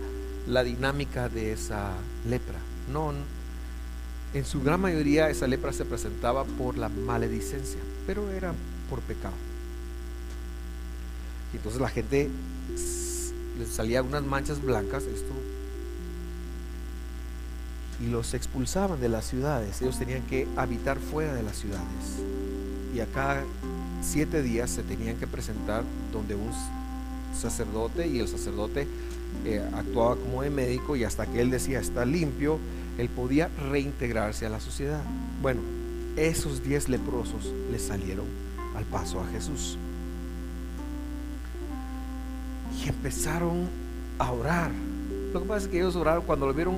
[0.48, 1.92] la dinámica de esa
[2.28, 2.60] lepra.
[2.92, 3.14] No,
[4.34, 8.54] en su gran mayoría esa lepra se presentaba por la maledicencia, pero era
[8.90, 9.34] por pecado.
[11.54, 12.30] Y entonces la gente
[13.58, 15.32] les salía unas manchas blancas, esto,
[18.02, 19.82] y los expulsaban de las ciudades.
[19.82, 22.20] Ellos tenían que habitar fuera de las ciudades.
[22.94, 23.44] Y acá
[24.06, 26.52] siete días se tenían que presentar donde un
[27.36, 28.88] sacerdote y el sacerdote
[29.44, 32.60] eh, actuaba como de médico y hasta que él decía está limpio,
[32.98, 35.02] él podía reintegrarse a la sociedad.
[35.42, 35.62] Bueno,
[36.16, 38.26] esos diez leprosos le salieron
[38.76, 39.78] al paso a Jesús.
[42.84, 43.68] Y empezaron
[44.20, 44.72] a orar.
[45.34, 46.78] Lo que pasa es que ellos oraron cuando lo vieron,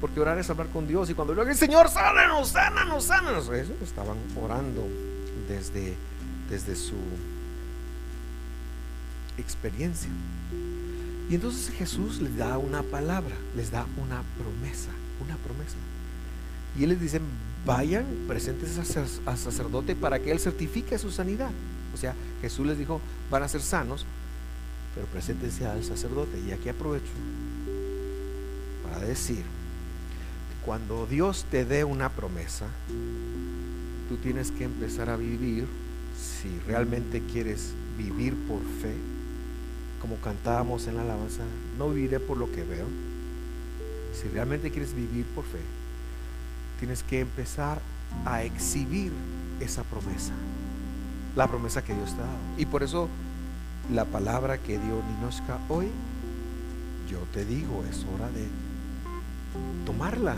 [0.00, 1.10] porque orar es hablar con Dios.
[1.10, 3.48] Y cuando lo vieron, Señor, sánanos, sánanos, sánanos.
[3.50, 4.82] Eso estaban orando
[5.48, 5.94] desde,
[6.50, 6.96] desde su
[9.38, 10.10] experiencia.
[11.30, 14.90] Y entonces Jesús les da una palabra, les da una promesa,
[15.24, 15.76] una promesa.
[16.78, 17.20] Y él les dice,
[17.64, 18.78] vayan, presentes
[19.26, 21.50] al sacerdote para que él certifique su sanidad.
[21.94, 24.04] O sea, Jesús les dijo, van a ser sanos,
[24.94, 26.38] pero preséntense al sacerdote.
[26.46, 27.12] Y aquí aprovecho
[28.84, 32.66] para decir que cuando Dios te dé una promesa,
[34.08, 35.66] tú tienes que empezar a vivir,
[36.16, 38.94] si realmente quieres vivir por fe,
[40.00, 41.42] como cantábamos en la alabanza,
[41.78, 42.86] no viviré por lo que veo.
[44.12, 45.60] Si realmente quieres vivir por fe,
[46.78, 47.80] tienes que empezar
[48.24, 49.12] a exhibir
[49.60, 50.32] esa promesa,
[51.36, 52.38] la promesa que Dios te ha dado.
[52.58, 53.08] Y por eso
[53.92, 55.88] la palabra que dio Ninoska hoy,
[57.10, 58.46] yo te digo, es hora de
[59.84, 60.36] tomarla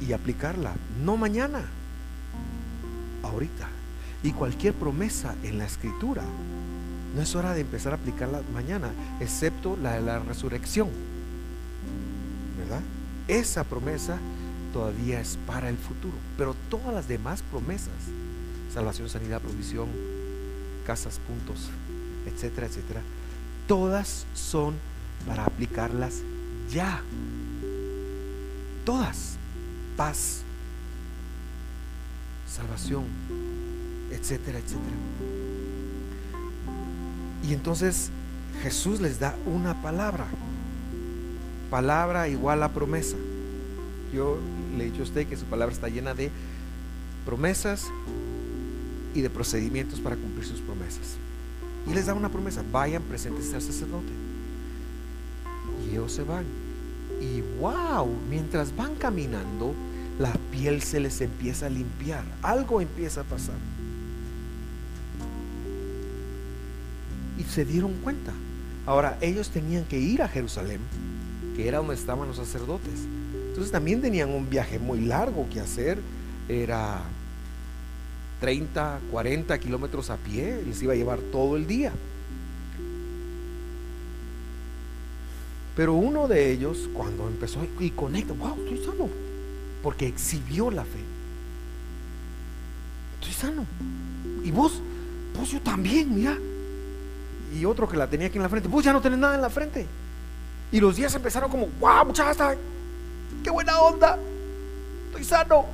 [0.00, 1.62] y aplicarla, no mañana
[3.26, 3.68] ahorita.
[4.22, 6.22] Y cualquier promesa en la escritura,
[7.14, 10.88] no es hora de empezar a aplicarla mañana, excepto la de la resurrección.
[12.58, 12.80] ¿Verdad?
[13.28, 14.18] Esa promesa
[14.72, 16.14] todavía es para el futuro.
[16.38, 17.92] Pero todas las demás promesas,
[18.72, 19.88] salvación, sanidad, provisión,
[20.86, 21.70] casas, puntos,
[22.26, 23.00] etcétera, etcétera,
[23.68, 24.74] todas son
[25.26, 26.22] para aplicarlas
[26.70, 27.02] ya.
[28.84, 29.38] Todas.
[29.96, 30.42] Paz,
[32.54, 33.04] salvación,
[34.10, 34.96] etcétera, etcétera.
[37.46, 38.10] Y entonces
[38.62, 40.26] Jesús les da una palabra.
[41.70, 43.16] Palabra igual a promesa.
[44.14, 44.38] Yo
[44.76, 46.30] le he dicho a usted que su palabra está llena de
[47.26, 47.86] promesas
[49.14, 51.16] y de procedimientos para cumplir sus promesas.
[51.86, 54.12] Y les da una promesa, vayan presentes al sacerdote.
[55.84, 56.44] Y ellos se van.
[57.20, 59.74] Y wow, mientras van caminando,
[60.18, 63.56] la piel se les empieza a limpiar, algo empieza a pasar.
[67.38, 68.32] Y se dieron cuenta.
[68.86, 70.80] Ahora, ellos tenían que ir a Jerusalén,
[71.56, 73.06] que era donde estaban los sacerdotes.
[73.48, 75.98] Entonces también tenían un viaje muy largo que hacer.
[76.48, 77.02] Era
[78.40, 81.92] 30, 40 kilómetros a pie, les iba a llevar todo el día.
[85.76, 89.08] Pero uno de ellos, cuando empezó y conecta, wow, estoy sano,
[89.84, 91.04] porque exhibió la fe.
[93.20, 93.66] Estoy sano.
[94.42, 94.80] Y vos,
[95.36, 96.38] vos yo también, mira.
[97.54, 99.42] Y otro que la tenía aquí en la frente, vos ya no tenés nada en
[99.42, 99.86] la frente.
[100.72, 102.56] Y los días empezaron como, wow, muchacha,
[103.42, 104.18] qué buena onda,
[105.08, 105.66] estoy sano.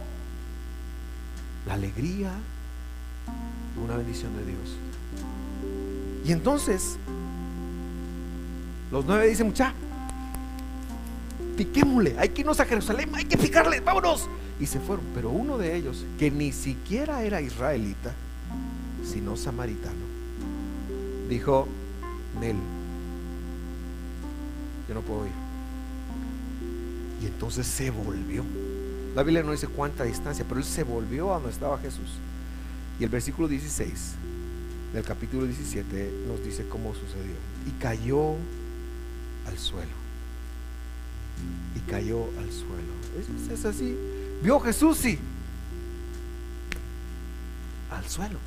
[1.68, 2.32] La alegría,
[3.82, 4.76] una bendición de Dios.
[6.24, 6.96] Y entonces,
[8.90, 9.72] los nueve dicen, mucha,
[11.60, 14.30] piquémosle, hay que irnos a Jerusalén, hay que picarle, vámonos.
[14.58, 15.04] Y se fueron.
[15.14, 18.14] Pero uno de ellos, que ni siquiera era israelita,
[19.04, 20.06] sino samaritano,
[21.28, 21.68] dijo,
[22.40, 22.56] Nel,
[24.88, 25.32] yo no puedo ir.
[27.22, 28.42] Y entonces se volvió.
[29.14, 32.08] La Biblia no dice cuánta distancia, pero él se volvió a donde estaba Jesús.
[32.98, 34.14] Y el versículo 16
[34.94, 37.34] del capítulo 17 nos dice cómo sucedió.
[37.66, 38.36] Y cayó
[39.46, 39.99] al suelo
[41.74, 43.00] y cayó al suelo.
[43.52, 43.96] Es, así.
[44.42, 45.18] Vio Jesús, sí.
[47.90, 48.38] Al suelo.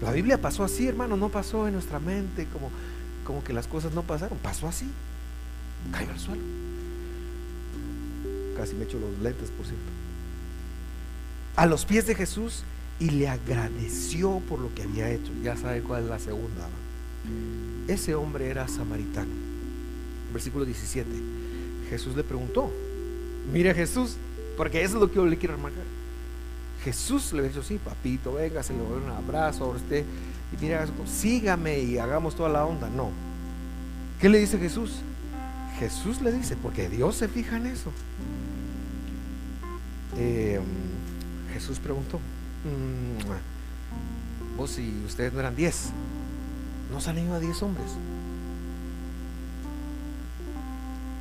[0.00, 2.70] La Biblia pasó así, hermano, no pasó en nuestra mente como,
[3.24, 4.88] como que las cosas no pasaron, pasó así.
[5.92, 6.42] Cayó al suelo.
[8.56, 9.84] Casi me echo los lentes, por cierto.
[11.56, 12.64] A los pies de Jesús
[12.98, 15.32] y le agradeció por lo que había hecho.
[15.42, 16.68] Ya sabe cuál es la segunda.
[17.88, 19.51] Ese hombre era samaritano
[20.32, 21.08] versículo 17,
[21.90, 22.70] Jesús le preguntó,
[23.52, 24.16] mire Jesús,
[24.56, 25.84] porque eso es lo que yo le quiero remarcar.
[26.84, 30.04] Jesús le dijo, sí, papito, venga, se le doy un abrazo a usted
[30.52, 32.88] y mira, sígame y hagamos toda la onda.
[32.90, 33.10] No.
[34.20, 34.96] ¿Qué le dice Jesús?
[35.78, 37.90] Jesús le dice, porque Dios se fija en eso.
[40.16, 40.60] Eh,
[41.52, 45.90] Jesús preguntó, mm, vos y ustedes no eran diez,
[46.90, 47.86] no se han ido a diez hombres.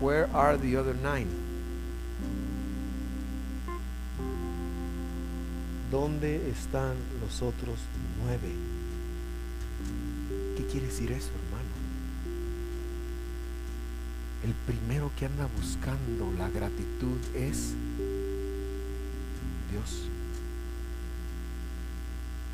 [0.02, 1.28] Where are the other nine?
[5.92, 7.78] ¿Dónde están los otros
[8.24, 8.52] nueve?
[10.58, 11.70] ¿Qué quiere decir eso, hermano?
[14.44, 17.76] El primero que anda buscando la gratitud es
[19.70, 20.08] Dios.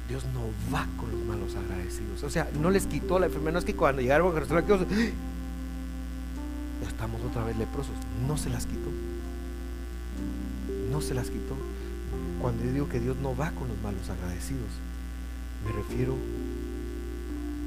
[0.09, 2.23] Dios no va con los malos agradecidos.
[2.23, 3.53] O sea, no les quitó la enfermedad.
[3.53, 4.65] No es que cuando llegaron a Jerusalén,
[6.87, 7.95] estamos otra vez leprosos.
[8.27, 8.89] No se las quitó.
[10.91, 11.55] No se las quitó.
[12.41, 14.69] Cuando yo digo que Dios no va con los malos agradecidos,
[15.65, 16.15] me refiero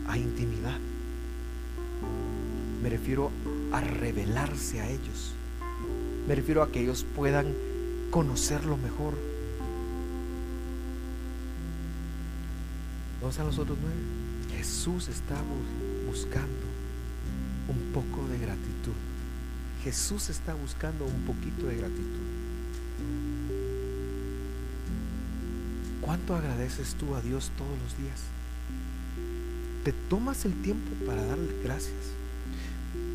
[0.09, 0.79] a intimidad.
[2.83, 3.31] Me refiero
[3.73, 5.35] a revelarse a ellos.
[6.27, 7.55] Me refiero a que ellos puedan
[8.11, 9.15] conocerlo mejor.
[13.21, 14.01] ¿Dónde están los otros nueve?
[14.57, 15.37] Jesús está
[16.07, 16.70] buscando
[17.71, 18.93] un poco de gratitud.
[19.83, 22.27] Jesús está buscando un poquito de gratitud.
[26.01, 28.21] ¿Cuánto agradeces tú a Dios todos los días?
[29.85, 32.20] ¿Te tomas el tiempo para darle gracias?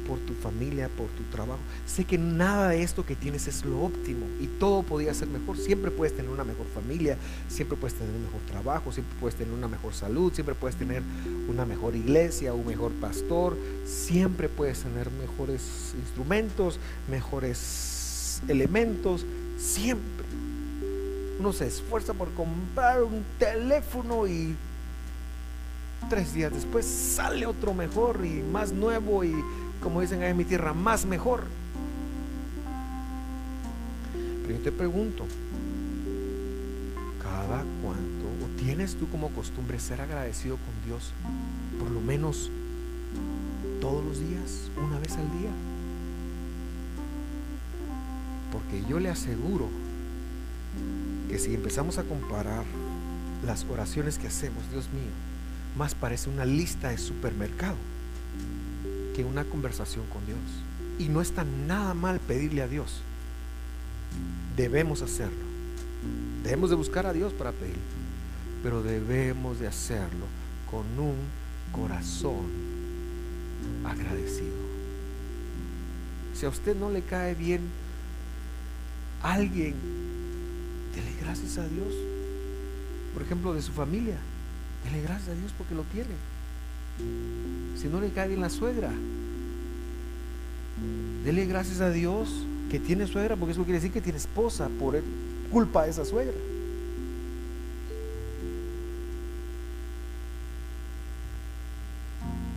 [0.07, 1.59] Por tu familia, por tu trabajo.
[1.85, 5.57] Sé que nada de esto que tienes es lo óptimo y todo podría ser mejor.
[5.57, 9.53] Siempre puedes tener una mejor familia, siempre puedes tener un mejor trabajo, siempre puedes tener
[9.53, 11.03] una mejor salud, siempre puedes tener
[11.49, 19.25] una mejor iglesia, un mejor pastor, siempre puedes tener mejores instrumentos, mejores elementos,
[19.57, 20.25] siempre.
[21.39, 24.55] Uno se esfuerza por comprar un teléfono y
[26.09, 29.33] tres días después sale otro mejor y más nuevo y
[29.81, 31.43] como dicen en mi tierra, más mejor.
[34.41, 35.25] Pero yo te pregunto,
[37.21, 41.13] ¿cada cuánto o tienes tú como costumbre ser agradecido con Dios
[41.79, 42.51] por lo menos
[43.81, 45.51] todos los días, una vez al día?
[48.51, 49.67] Porque yo le aseguro
[51.29, 52.63] que si empezamos a comparar
[53.45, 55.11] las oraciones que hacemos, Dios mío,
[55.77, 57.75] más parece una lista de supermercado
[59.15, 60.39] que una conversación con Dios.
[60.99, 63.01] Y no está nada mal pedirle a Dios.
[64.57, 65.45] Debemos hacerlo.
[66.43, 67.77] Debemos de buscar a Dios para pedir.
[68.61, 70.25] Pero debemos de hacerlo
[70.69, 71.15] con un
[71.71, 72.45] corazón
[73.85, 74.65] agradecido.
[76.33, 77.61] Si a usted no le cae bien
[79.21, 79.75] alguien,
[80.93, 81.93] dele gracias a Dios.
[83.13, 84.17] Por ejemplo, de su familia.
[84.83, 86.34] Dele gracias a Dios porque lo tiene.
[87.75, 88.91] Si no le cae bien la suegra,
[91.23, 95.01] dele gracias a Dios que tiene suegra, porque eso quiere decir que tiene esposa por
[95.51, 96.33] culpa de esa suegra.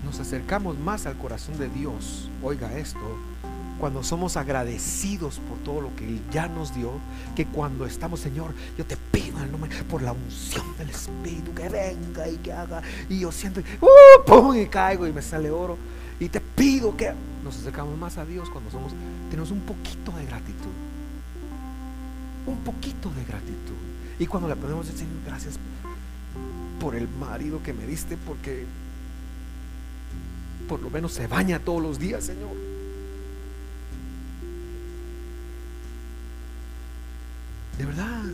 [0.04, 2.30] Nos acercamos más al corazón de Dios.
[2.42, 2.98] Oiga esto,
[3.78, 6.92] cuando somos agradecidos por todo lo que Él ya nos dio,
[7.36, 11.68] que cuando estamos, Señor, yo te pido el nombre por la unción del Espíritu que
[11.68, 15.78] venga y que haga, y yo siento, uh, pum, y caigo y me sale oro,
[16.18, 17.12] y te pido que
[17.44, 18.92] nos acercamos más a Dios cuando somos,
[19.30, 20.72] tenemos un poquito de gratitud,
[22.46, 23.76] un poquito de gratitud,
[24.18, 25.54] y cuando le podemos decir, Señor, gracias
[26.80, 28.66] por el marido que me diste, porque
[30.68, 32.77] por lo menos se baña todos los días, Señor
[37.78, 38.24] De verdad.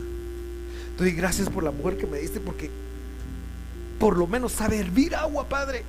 [0.97, 2.71] Doy gracias por la mujer que me diste porque
[3.99, 5.83] por lo menos sabe hervir agua, Padre.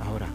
[0.00, 0.26] Ahora,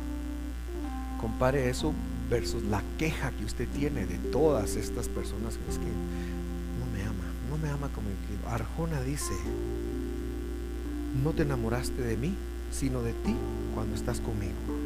[1.20, 1.94] compare eso
[2.30, 7.04] versus la queja que usted tiene de todas estas personas que es que no me
[7.04, 8.50] ama, no me ama como yo quiero.
[8.50, 9.34] Arjona dice,
[11.24, 12.36] no te enamoraste de mí,
[12.72, 13.36] sino de ti
[13.76, 14.83] cuando estás conmigo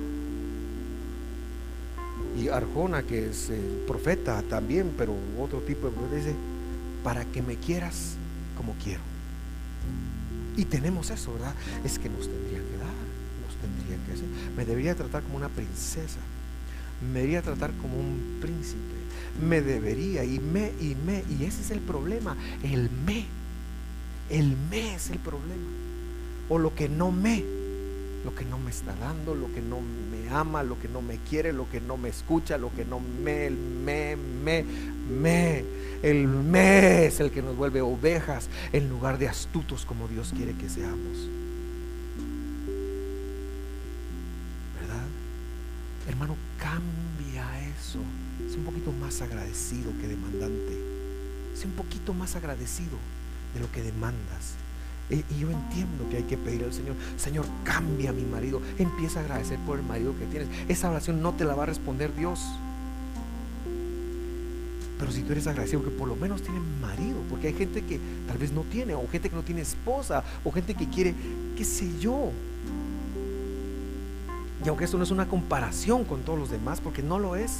[2.38, 3.52] y Arjona, que es
[3.88, 6.36] profeta también, pero otro tipo de profeta, dice,
[7.04, 8.16] para que me quieras
[8.56, 9.02] como quiero.
[10.56, 11.54] Y tenemos eso, ¿verdad?
[11.84, 12.94] Es que nos tendría que dar,
[13.46, 14.28] nos tendría que hacer.
[14.56, 16.20] Me debería tratar como una princesa,
[17.02, 18.80] me debería tratar como un príncipe,
[19.42, 23.26] me debería, y me, y me, y ese es el problema, el me,
[24.30, 25.70] el me es el problema,
[26.50, 27.44] o lo que no me,
[28.26, 31.18] lo que no me está dando, lo que no me ama, lo que no me
[31.18, 34.66] quiere, lo que no me escucha, lo que no me, me, me,
[35.10, 35.64] me.
[36.04, 40.54] El me es el que nos vuelve ovejas en lugar de astutos como Dios quiere
[40.54, 41.30] que seamos.
[44.80, 45.06] ¿Verdad?
[46.08, 47.46] Hermano, cambia
[47.80, 48.00] eso.
[48.50, 50.78] Sé un poquito más agradecido que demandante.
[51.56, 52.98] Sé un poquito más agradecido
[53.54, 54.56] de lo que demandas.
[55.10, 58.62] Y yo entiendo que hay que pedir al Señor, Señor, cambia a mi marido.
[58.78, 60.50] Empieza a agradecer por el marido que tienes.
[60.68, 62.42] Esa oración no te la va a responder Dios.
[65.00, 68.00] Pero si tú eres agradecido que por lo menos tiene marido, porque hay gente que
[68.28, 71.14] tal vez no tiene, o gente que no tiene esposa, o gente que quiere,
[71.56, 72.32] qué sé yo.
[74.66, 77.60] Y aunque esto no es una comparación con todos los demás, porque no lo es.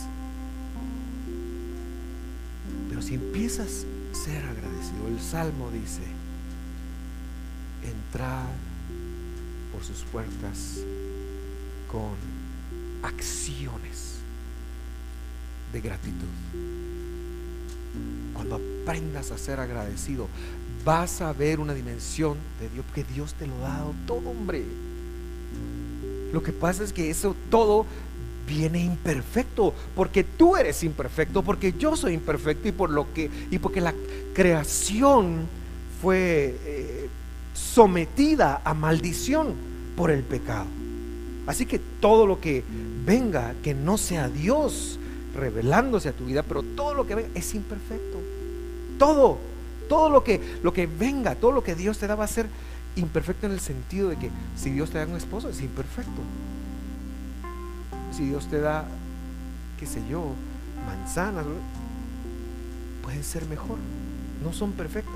[2.90, 6.02] Pero si empiezas a ser agradecido, el Salmo dice,
[8.08, 8.46] entrar
[9.72, 10.80] por sus puertas
[11.92, 12.16] con
[13.04, 14.16] acciones
[15.74, 16.28] de gratitud.
[18.34, 20.28] Cuando aprendas a ser agradecido,
[20.86, 24.64] vas a ver una dimensión de Dios, que Dios te lo ha dado todo, hombre.
[26.32, 27.86] Lo que pasa es que eso todo
[28.48, 33.60] viene imperfecto, porque tú eres imperfecto, porque yo soy imperfecto y por lo que y
[33.60, 33.94] porque la
[34.34, 35.48] creación
[36.02, 37.10] fue eh,
[37.58, 39.56] sometida a maldición
[39.96, 40.68] por el pecado.
[41.48, 42.64] Así que todo lo que
[43.06, 45.00] venga, que no sea Dios
[45.36, 48.20] revelándose a tu vida, pero todo lo que venga es imperfecto.
[49.00, 49.40] Todo,
[49.90, 52.48] todo lo que, lo que venga, todo lo que Dios te da va a ser
[52.96, 56.22] imperfecto en el sentido de que si Dios te da un esposo es imperfecto.
[58.12, 58.86] Si Dios te da,
[59.80, 60.26] qué sé yo,
[60.86, 61.46] manzanas,
[63.02, 63.78] pueden ser mejor.
[64.44, 65.16] No son perfectas.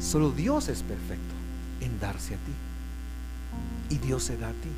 [0.00, 1.33] Solo Dios es perfecto
[1.80, 3.94] en darse a ti.
[3.94, 4.70] Y Dios se da a ti.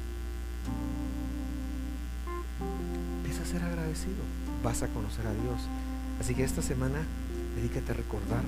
[3.19, 4.23] Empieza a ser agradecido.
[4.63, 5.61] Vas a conocer a Dios.
[6.21, 6.99] Así que esta semana
[7.57, 8.43] dedícate a recordar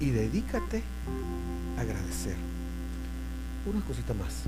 [0.00, 0.82] y dedícate
[1.76, 2.36] a agradecer.
[3.66, 4.44] Una cosita más.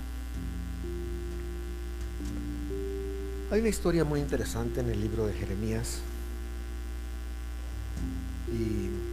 [3.50, 6.00] Hay una historia muy interesante en el libro de Jeremías.
[8.50, 9.11] Y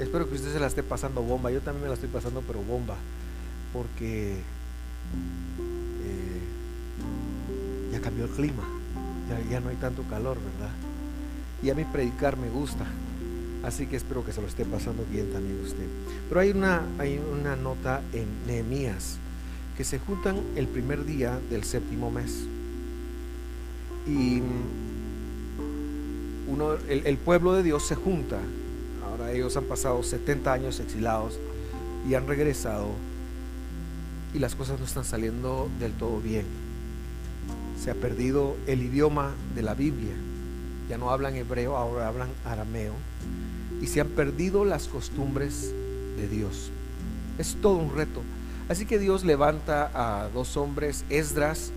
[0.00, 1.52] Espero que usted se la esté pasando bomba.
[1.52, 2.96] Yo también me la estoy pasando, pero bomba.
[3.72, 4.40] Porque eh,
[7.92, 8.64] ya cambió el clima.
[9.50, 10.72] Ya, no hay tanto calor, ¿verdad?
[11.62, 12.84] Y a mí predicar me gusta.
[13.62, 15.86] Así que espero que se lo esté pasando bien también usted.
[16.28, 19.18] Pero hay una, hay una nota en Nehemías
[19.76, 22.46] que se juntan el primer día del séptimo mes.
[24.06, 24.42] Y
[26.48, 28.40] uno, el pueblo de Dios se junta
[29.06, 31.38] Ahora ellos han pasado 70 años exilados
[32.08, 32.88] y han regresado
[34.34, 36.44] y las cosas no están saliendo del todo bien.
[37.80, 40.14] Se ha perdido el idioma de la Biblia.
[40.88, 42.94] Ya no hablan hebreo, ahora hablan arameo.
[43.80, 45.72] Y se han perdido las costumbres
[46.16, 46.70] de Dios.
[47.38, 48.22] Es todo un reto.
[48.68, 51.70] Así que Dios levanta a dos hombres, Esdras,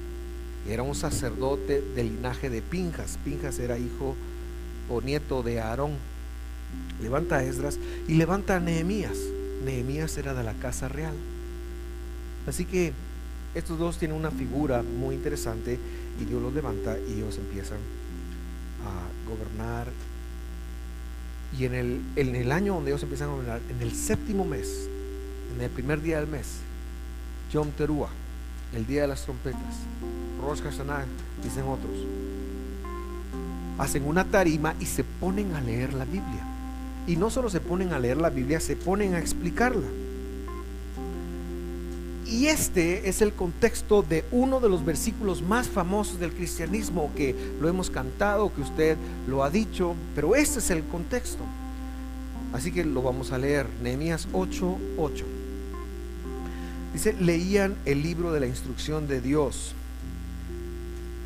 [0.66, 3.20] que era un sacerdote del linaje de Pinjas.
[3.24, 4.16] Pinjas era hijo
[4.90, 5.92] o nieto de Aarón
[7.02, 9.18] levanta a Esdras y levanta a Nehemías.
[9.64, 11.14] Nehemías era de la casa real.
[12.48, 12.94] Así que
[13.56, 15.80] estos dos tienen una figura muy interesante
[16.20, 17.80] y Dios los levanta y ellos empiezan
[18.86, 19.88] a gobernar.
[21.58, 24.90] Y en el, en el año donde ellos empiezan a gobernar, en el séptimo mes,
[25.56, 26.60] en el primer día del mes,
[27.52, 28.10] Yom Teruah,
[28.76, 29.62] el día de las trompetas,
[30.42, 31.06] Rosh Hashanah,
[31.42, 31.98] dicen otros,
[33.78, 36.57] hacen una tarima y se ponen a leer la Biblia.
[37.08, 39.88] Y no solo se ponen a leer la Biblia, se ponen a explicarla.
[42.28, 47.34] Y este es el contexto de uno de los versículos más famosos del cristianismo que
[47.62, 48.98] lo hemos cantado, que usted
[49.28, 51.44] lo ha dicho, pero este es el contexto.
[52.52, 55.24] Así que lo vamos a leer, Nehemías 8:8.
[56.94, 59.74] Dice, leían el libro de la instrucción de Dios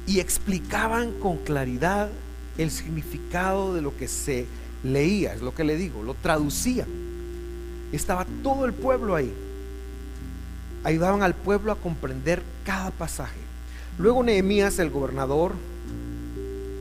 [0.06, 2.10] y explicaban con claridad
[2.58, 4.46] el significado de lo que se
[4.84, 6.88] leía, es lo que le digo, lo traducían.
[7.92, 9.34] Estaba todo el pueblo ahí.
[10.84, 13.40] Ayudaban al pueblo a comprender cada pasaje.
[13.98, 15.54] Luego Nehemías, el gobernador,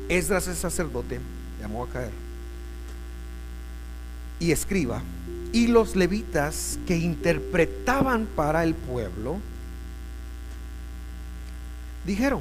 [0.09, 1.21] Esdras el sacerdote,
[1.61, 2.11] llamó a caer,
[4.41, 5.03] y escriba,
[5.53, 9.39] y los levitas que interpretaban para el pueblo,
[12.05, 12.41] dijeron,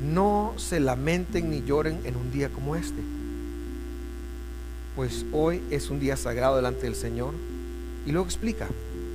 [0.00, 3.02] no se lamenten ni lloren en un día como este,
[4.96, 7.32] pues hoy es un día sagrado delante del Señor.
[8.06, 8.66] Y luego explica,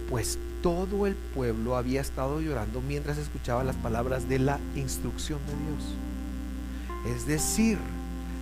[0.10, 5.54] pues todo el pueblo había estado llorando mientras escuchaba las palabras de la instrucción de
[7.12, 7.18] Dios.
[7.18, 7.78] Es decir,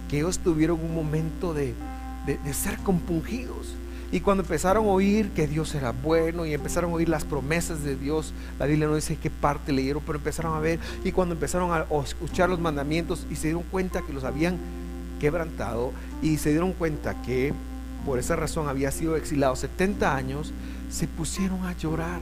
[0.09, 1.73] que ellos tuvieron un momento de,
[2.25, 3.73] de ser compungidos,
[4.11, 7.83] y cuando empezaron a oír que Dios era bueno y empezaron a oír las promesas
[7.83, 11.33] de Dios, la Biblia no dice qué parte leyeron, pero empezaron a ver y cuando
[11.35, 14.57] empezaron a escuchar los mandamientos y se dieron cuenta que los habían
[15.21, 17.53] quebrantado y se dieron cuenta que
[18.05, 20.51] por esa razón había sido exilado 70 años,
[20.89, 22.19] se pusieron a llorar.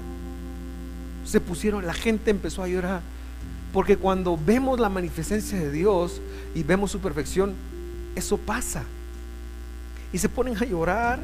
[1.26, 3.02] Se pusieron, la gente empezó a llorar.
[3.72, 6.22] Porque cuando vemos la manifestencia de Dios
[6.56, 7.54] y vemos su perfección,
[8.16, 8.84] eso pasa.
[10.12, 11.20] Y se ponen a llorar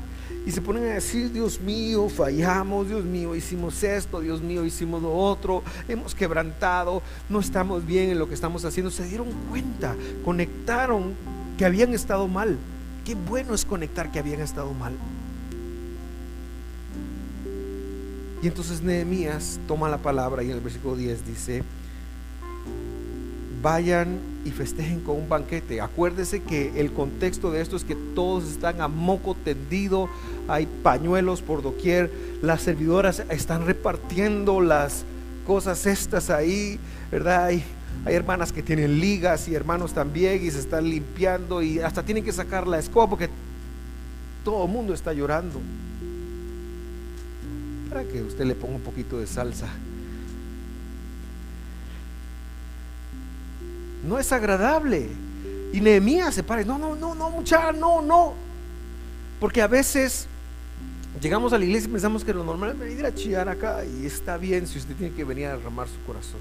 [0.45, 5.01] y se ponen a decir, Dios mío, fallamos, Dios mío, hicimos esto, Dios mío, hicimos
[5.01, 8.91] lo otro, hemos quebrantado, no estamos bien en lo que estamos haciendo.
[8.91, 11.13] Se dieron cuenta, conectaron
[11.57, 12.57] que habían estado mal.
[13.05, 14.93] Qué bueno es conectar que habían estado mal.
[18.43, 21.63] Y entonces Nehemías toma la palabra y en el versículo 10 dice,
[23.63, 25.81] vayan y festejen con un banquete.
[25.81, 30.07] Acuérdese que el contexto de esto es que todos están a moco tendido,
[30.47, 32.11] hay pañuelos por doquier,
[32.43, 35.03] las servidoras están repartiendo las
[35.47, 36.79] cosas estas ahí,
[37.11, 37.45] ¿verdad?
[37.45, 37.63] Hay,
[38.05, 42.23] hay hermanas que tienen ligas y hermanos también y se están limpiando y hasta tienen
[42.23, 43.29] que sacar la escoba porque
[44.43, 45.59] todo el mundo está llorando.
[47.89, 49.69] Para que usted le ponga un poquito de salsa
[54.05, 55.09] no es agradable.
[55.73, 58.33] Y Nehemías se para, no, no, no, no, muchacha, no, no.
[59.39, 60.27] Porque a veces
[61.21, 64.05] llegamos a la iglesia y pensamos que lo normal es venir a chillar acá y
[64.05, 66.39] está bien si usted tiene que venir a derramar su corazón.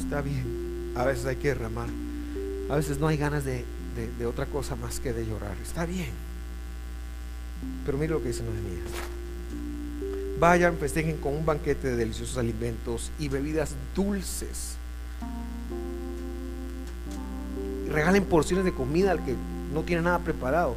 [0.00, 1.88] Está bien, a veces hay que derramar.
[2.70, 3.64] A veces no hay ganas de,
[4.18, 5.56] de otra cosa más que de llorar.
[5.62, 6.10] Está bien.
[7.84, 8.90] Pero mire lo que dice Nehemías.
[10.38, 14.76] Vayan, festejen con un banquete de deliciosos alimentos y bebidas dulces
[17.90, 19.34] regalen porciones de comida al que
[19.72, 20.76] no tiene nada preparado.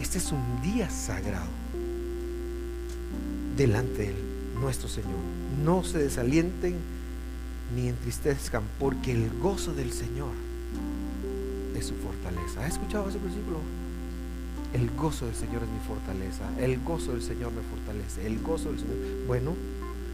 [0.00, 1.48] Este es un día sagrado
[3.56, 4.14] delante de
[4.60, 5.18] nuestro Señor.
[5.64, 6.76] No se desalienten
[7.74, 10.32] ni entristezcan, porque el gozo del Señor
[11.74, 12.64] es su fortaleza.
[12.64, 13.58] ¿Has escuchado ese versículo?
[14.72, 16.44] El gozo del Señor es mi fortaleza.
[16.58, 18.26] El gozo del Señor me fortalece.
[18.26, 18.96] El gozo del Señor.
[19.26, 19.54] Bueno,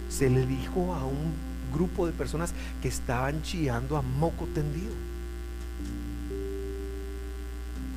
[0.08, 4.92] se le dijo a un grupo de personas que estaban chillando a moco tendido.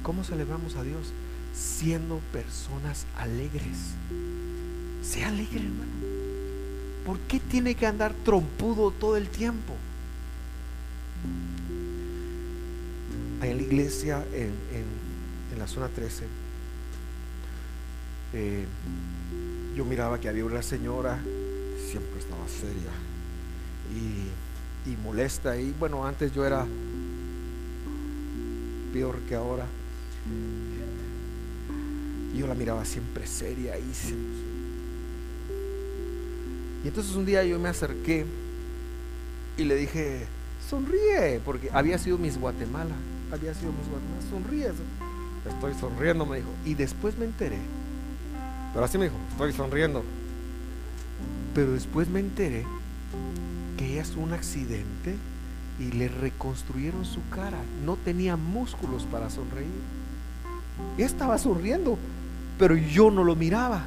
[0.03, 1.13] ¿Cómo celebramos a Dios?
[1.53, 3.95] Siendo personas alegres.
[5.01, 5.91] Sea alegre, hermano.
[7.05, 9.73] ¿Por qué tiene que andar trompudo todo el tiempo?
[13.41, 14.53] en la iglesia, en,
[15.57, 16.26] la zona 13,
[18.34, 18.65] eh,
[19.76, 21.17] yo miraba que había una señora,
[21.89, 22.91] siempre estaba seria
[23.93, 25.57] y, y molesta.
[25.57, 26.65] Y bueno, antes yo era
[28.93, 29.65] peor que ahora.
[32.36, 33.77] Yo la miraba siempre seria
[36.86, 38.27] y entonces un día yo me acerqué
[39.57, 40.27] y le dije,
[40.69, 42.93] sonríe, porque había sido Miss Guatemala,
[43.31, 44.71] había sido Miss Guatemala, sonríe.
[45.49, 46.49] estoy sonriendo, me dijo.
[46.63, 47.57] Y después me enteré,
[48.71, 50.03] pero así me dijo, estoy sonriendo.
[51.55, 52.67] Pero después me enteré
[53.78, 55.15] que tuvo un accidente
[55.80, 57.59] y le reconstruyeron su cara.
[57.86, 59.69] No tenía músculos para sonreír.
[60.97, 61.97] Estaba sonriendo,
[62.57, 63.84] pero yo no lo miraba.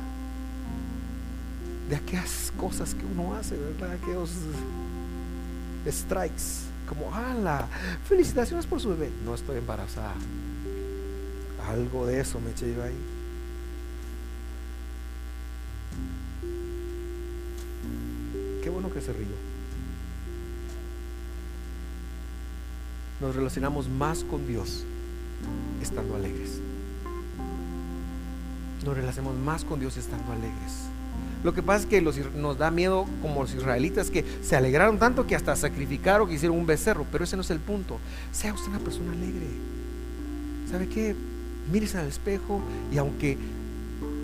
[1.89, 3.93] De aquellas cosas que uno hace, ¿verdad?
[3.93, 4.30] Aquellos
[5.86, 6.68] strikes.
[6.89, 7.68] Como, ala,
[8.05, 9.11] felicitaciones por su bebé.
[9.24, 10.14] No estoy embarazada.
[11.68, 12.97] Algo de eso me eché yo ahí.
[18.62, 19.57] Qué bueno que se rió.
[23.21, 24.85] Nos relacionamos más con Dios
[25.83, 26.61] estando alegres.
[28.85, 30.89] Nos relacionamos más con Dios estando alegres.
[31.43, 35.27] Lo que pasa es que nos da miedo, como los israelitas, que se alegraron tanto
[35.27, 37.07] que hasta sacrificaron, que hicieron un becerro.
[37.11, 37.99] Pero ese no es el punto.
[38.33, 39.47] Sea usted una persona alegre.
[40.71, 41.14] ¿Sabe qué?
[41.73, 42.61] Mírese al espejo
[42.93, 43.37] y aunque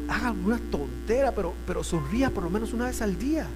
[0.09, 3.47] haga alguna tontera, pero, pero sonría por lo menos una vez al día.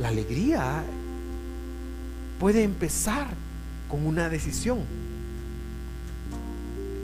[0.00, 0.82] La alegría
[2.38, 3.28] puede empezar
[3.88, 4.80] con una decisión.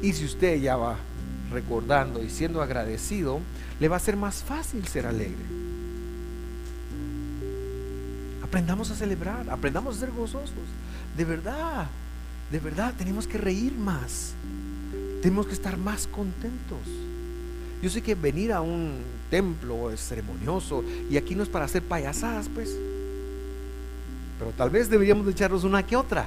[0.02, 0.98] Y si usted ya va
[1.50, 3.40] recordando y siendo agradecido,
[3.80, 5.44] le va a ser más fácil ser alegre.
[8.42, 10.68] Aprendamos a celebrar, aprendamos a ser gozosos.
[11.16, 11.86] De verdad,
[12.50, 14.34] de verdad, tenemos que reír más.
[15.22, 16.86] Tenemos que estar más contentos.
[17.82, 21.82] Yo sé que venir a un templo es ceremonioso y aquí no es para hacer
[21.82, 22.76] payasadas, pues.
[24.38, 26.26] Pero tal vez deberíamos echarnos una que otra.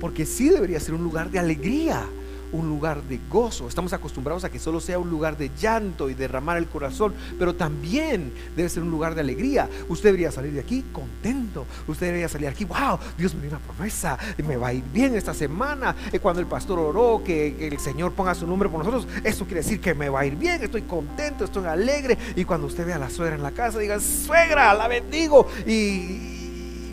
[0.00, 2.06] Porque sí debería ser un lugar de alegría
[2.52, 3.68] un lugar de gozo.
[3.68, 7.54] Estamos acostumbrados a que solo sea un lugar de llanto y derramar el corazón, pero
[7.54, 9.68] también debe ser un lugar de alegría.
[9.88, 11.66] Usted debería salir de aquí contento.
[11.86, 15.14] Usted debería salir aquí, wow, Dios me dio una promesa, me va a ir bien
[15.14, 15.94] esta semana.
[16.20, 19.62] Cuando el pastor oró que, que el Señor ponga su nombre por nosotros, eso quiere
[19.62, 22.18] decir que me va a ir bien, estoy contento, estoy alegre.
[22.36, 25.46] Y cuando usted ve a la suegra en la casa, diga, suegra, la bendigo.
[25.66, 26.92] Y,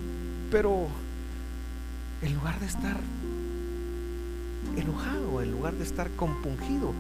[0.52, 0.88] pero
[2.22, 2.98] en lugar de estar
[4.76, 6.94] enojado, en lugar de estar compungido,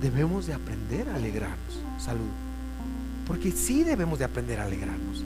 [0.00, 1.80] debemos de aprender a alegrarnos.
[1.98, 2.30] Salud.
[3.26, 5.24] Porque sí debemos de aprender a alegrarnos.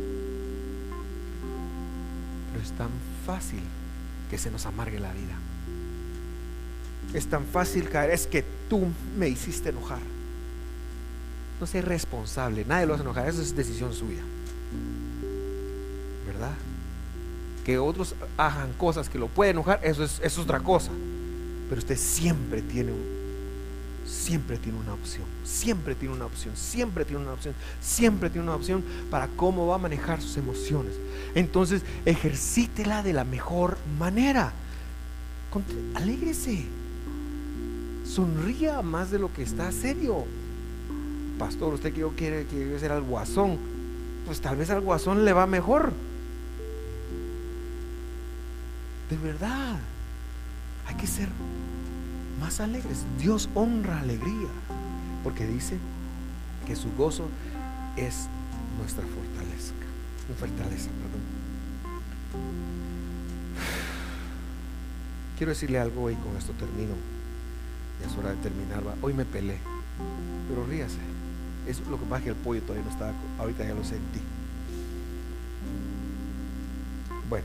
[2.52, 2.90] Pero es tan
[3.24, 3.62] fácil
[4.30, 5.36] que se nos amargue la vida.
[7.14, 10.00] Es tan fácil caer, es que tú me hiciste enojar.
[11.60, 14.22] No sé responsable, nadie lo hace enojar, eso es decisión suya.
[16.26, 16.54] ¿Verdad?
[17.66, 20.90] Que otros hagan cosas que lo pueden enojar, eso es, es otra cosa.
[21.68, 22.92] Pero usted siempre tiene
[24.06, 28.54] siempre tiene una opción, siempre tiene una opción, siempre tiene una opción, siempre tiene una
[28.54, 30.94] opción para cómo va a manejar sus emociones.
[31.34, 34.52] Entonces, ejercítela de la mejor manera.
[35.94, 36.64] Alégrese.
[38.04, 40.24] Sonría más de lo que está serio.
[41.38, 43.58] Pastor, usted que yo quiere que ser al guasón.
[44.26, 45.92] Pues tal vez al guasón le va mejor.
[49.10, 49.78] De verdad.
[50.86, 51.28] Hay que ser
[52.40, 53.04] más alegres.
[53.18, 54.48] Dios honra alegría,
[55.24, 55.78] porque dice
[56.66, 57.28] que su gozo
[57.96, 58.28] es
[58.78, 59.72] nuestra fortaleza.
[60.38, 61.36] Fortaleza, perdón.
[65.36, 66.94] Quiero decirle algo y con esto termino.
[68.00, 68.82] Ya es hora de terminar.
[69.02, 69.58] Hoy me pelé,
[70.48, 70.98] pero ríase.
[71.66, 73.12] Es lo que pasa que el pollo todavía no está.
[73.38, 74.20] Ahorita ya lo sentí.
[77.28, 77.44] Bueno,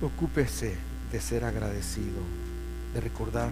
[0.00, 0.76] ocúpese
[1.12, 2.20] de ser agradecido,
[2.94, 3.50] de recordar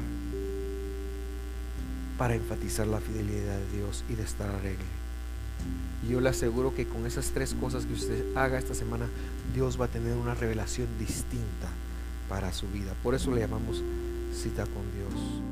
[2.19, 4.85] para enfatizar la fidelidad de Dios y de estar alegre.
[6.07, 9.07] Y yo le aseguro que con esas tres cosas que usted haga esta semana,
[9.55, 11.69] Dios va a tener una revelación distinta
[12.29, 12.95] para su vida.
[13.03, 13.83] Por eso le llamamos
[14.33, 15.46] cita con Dios.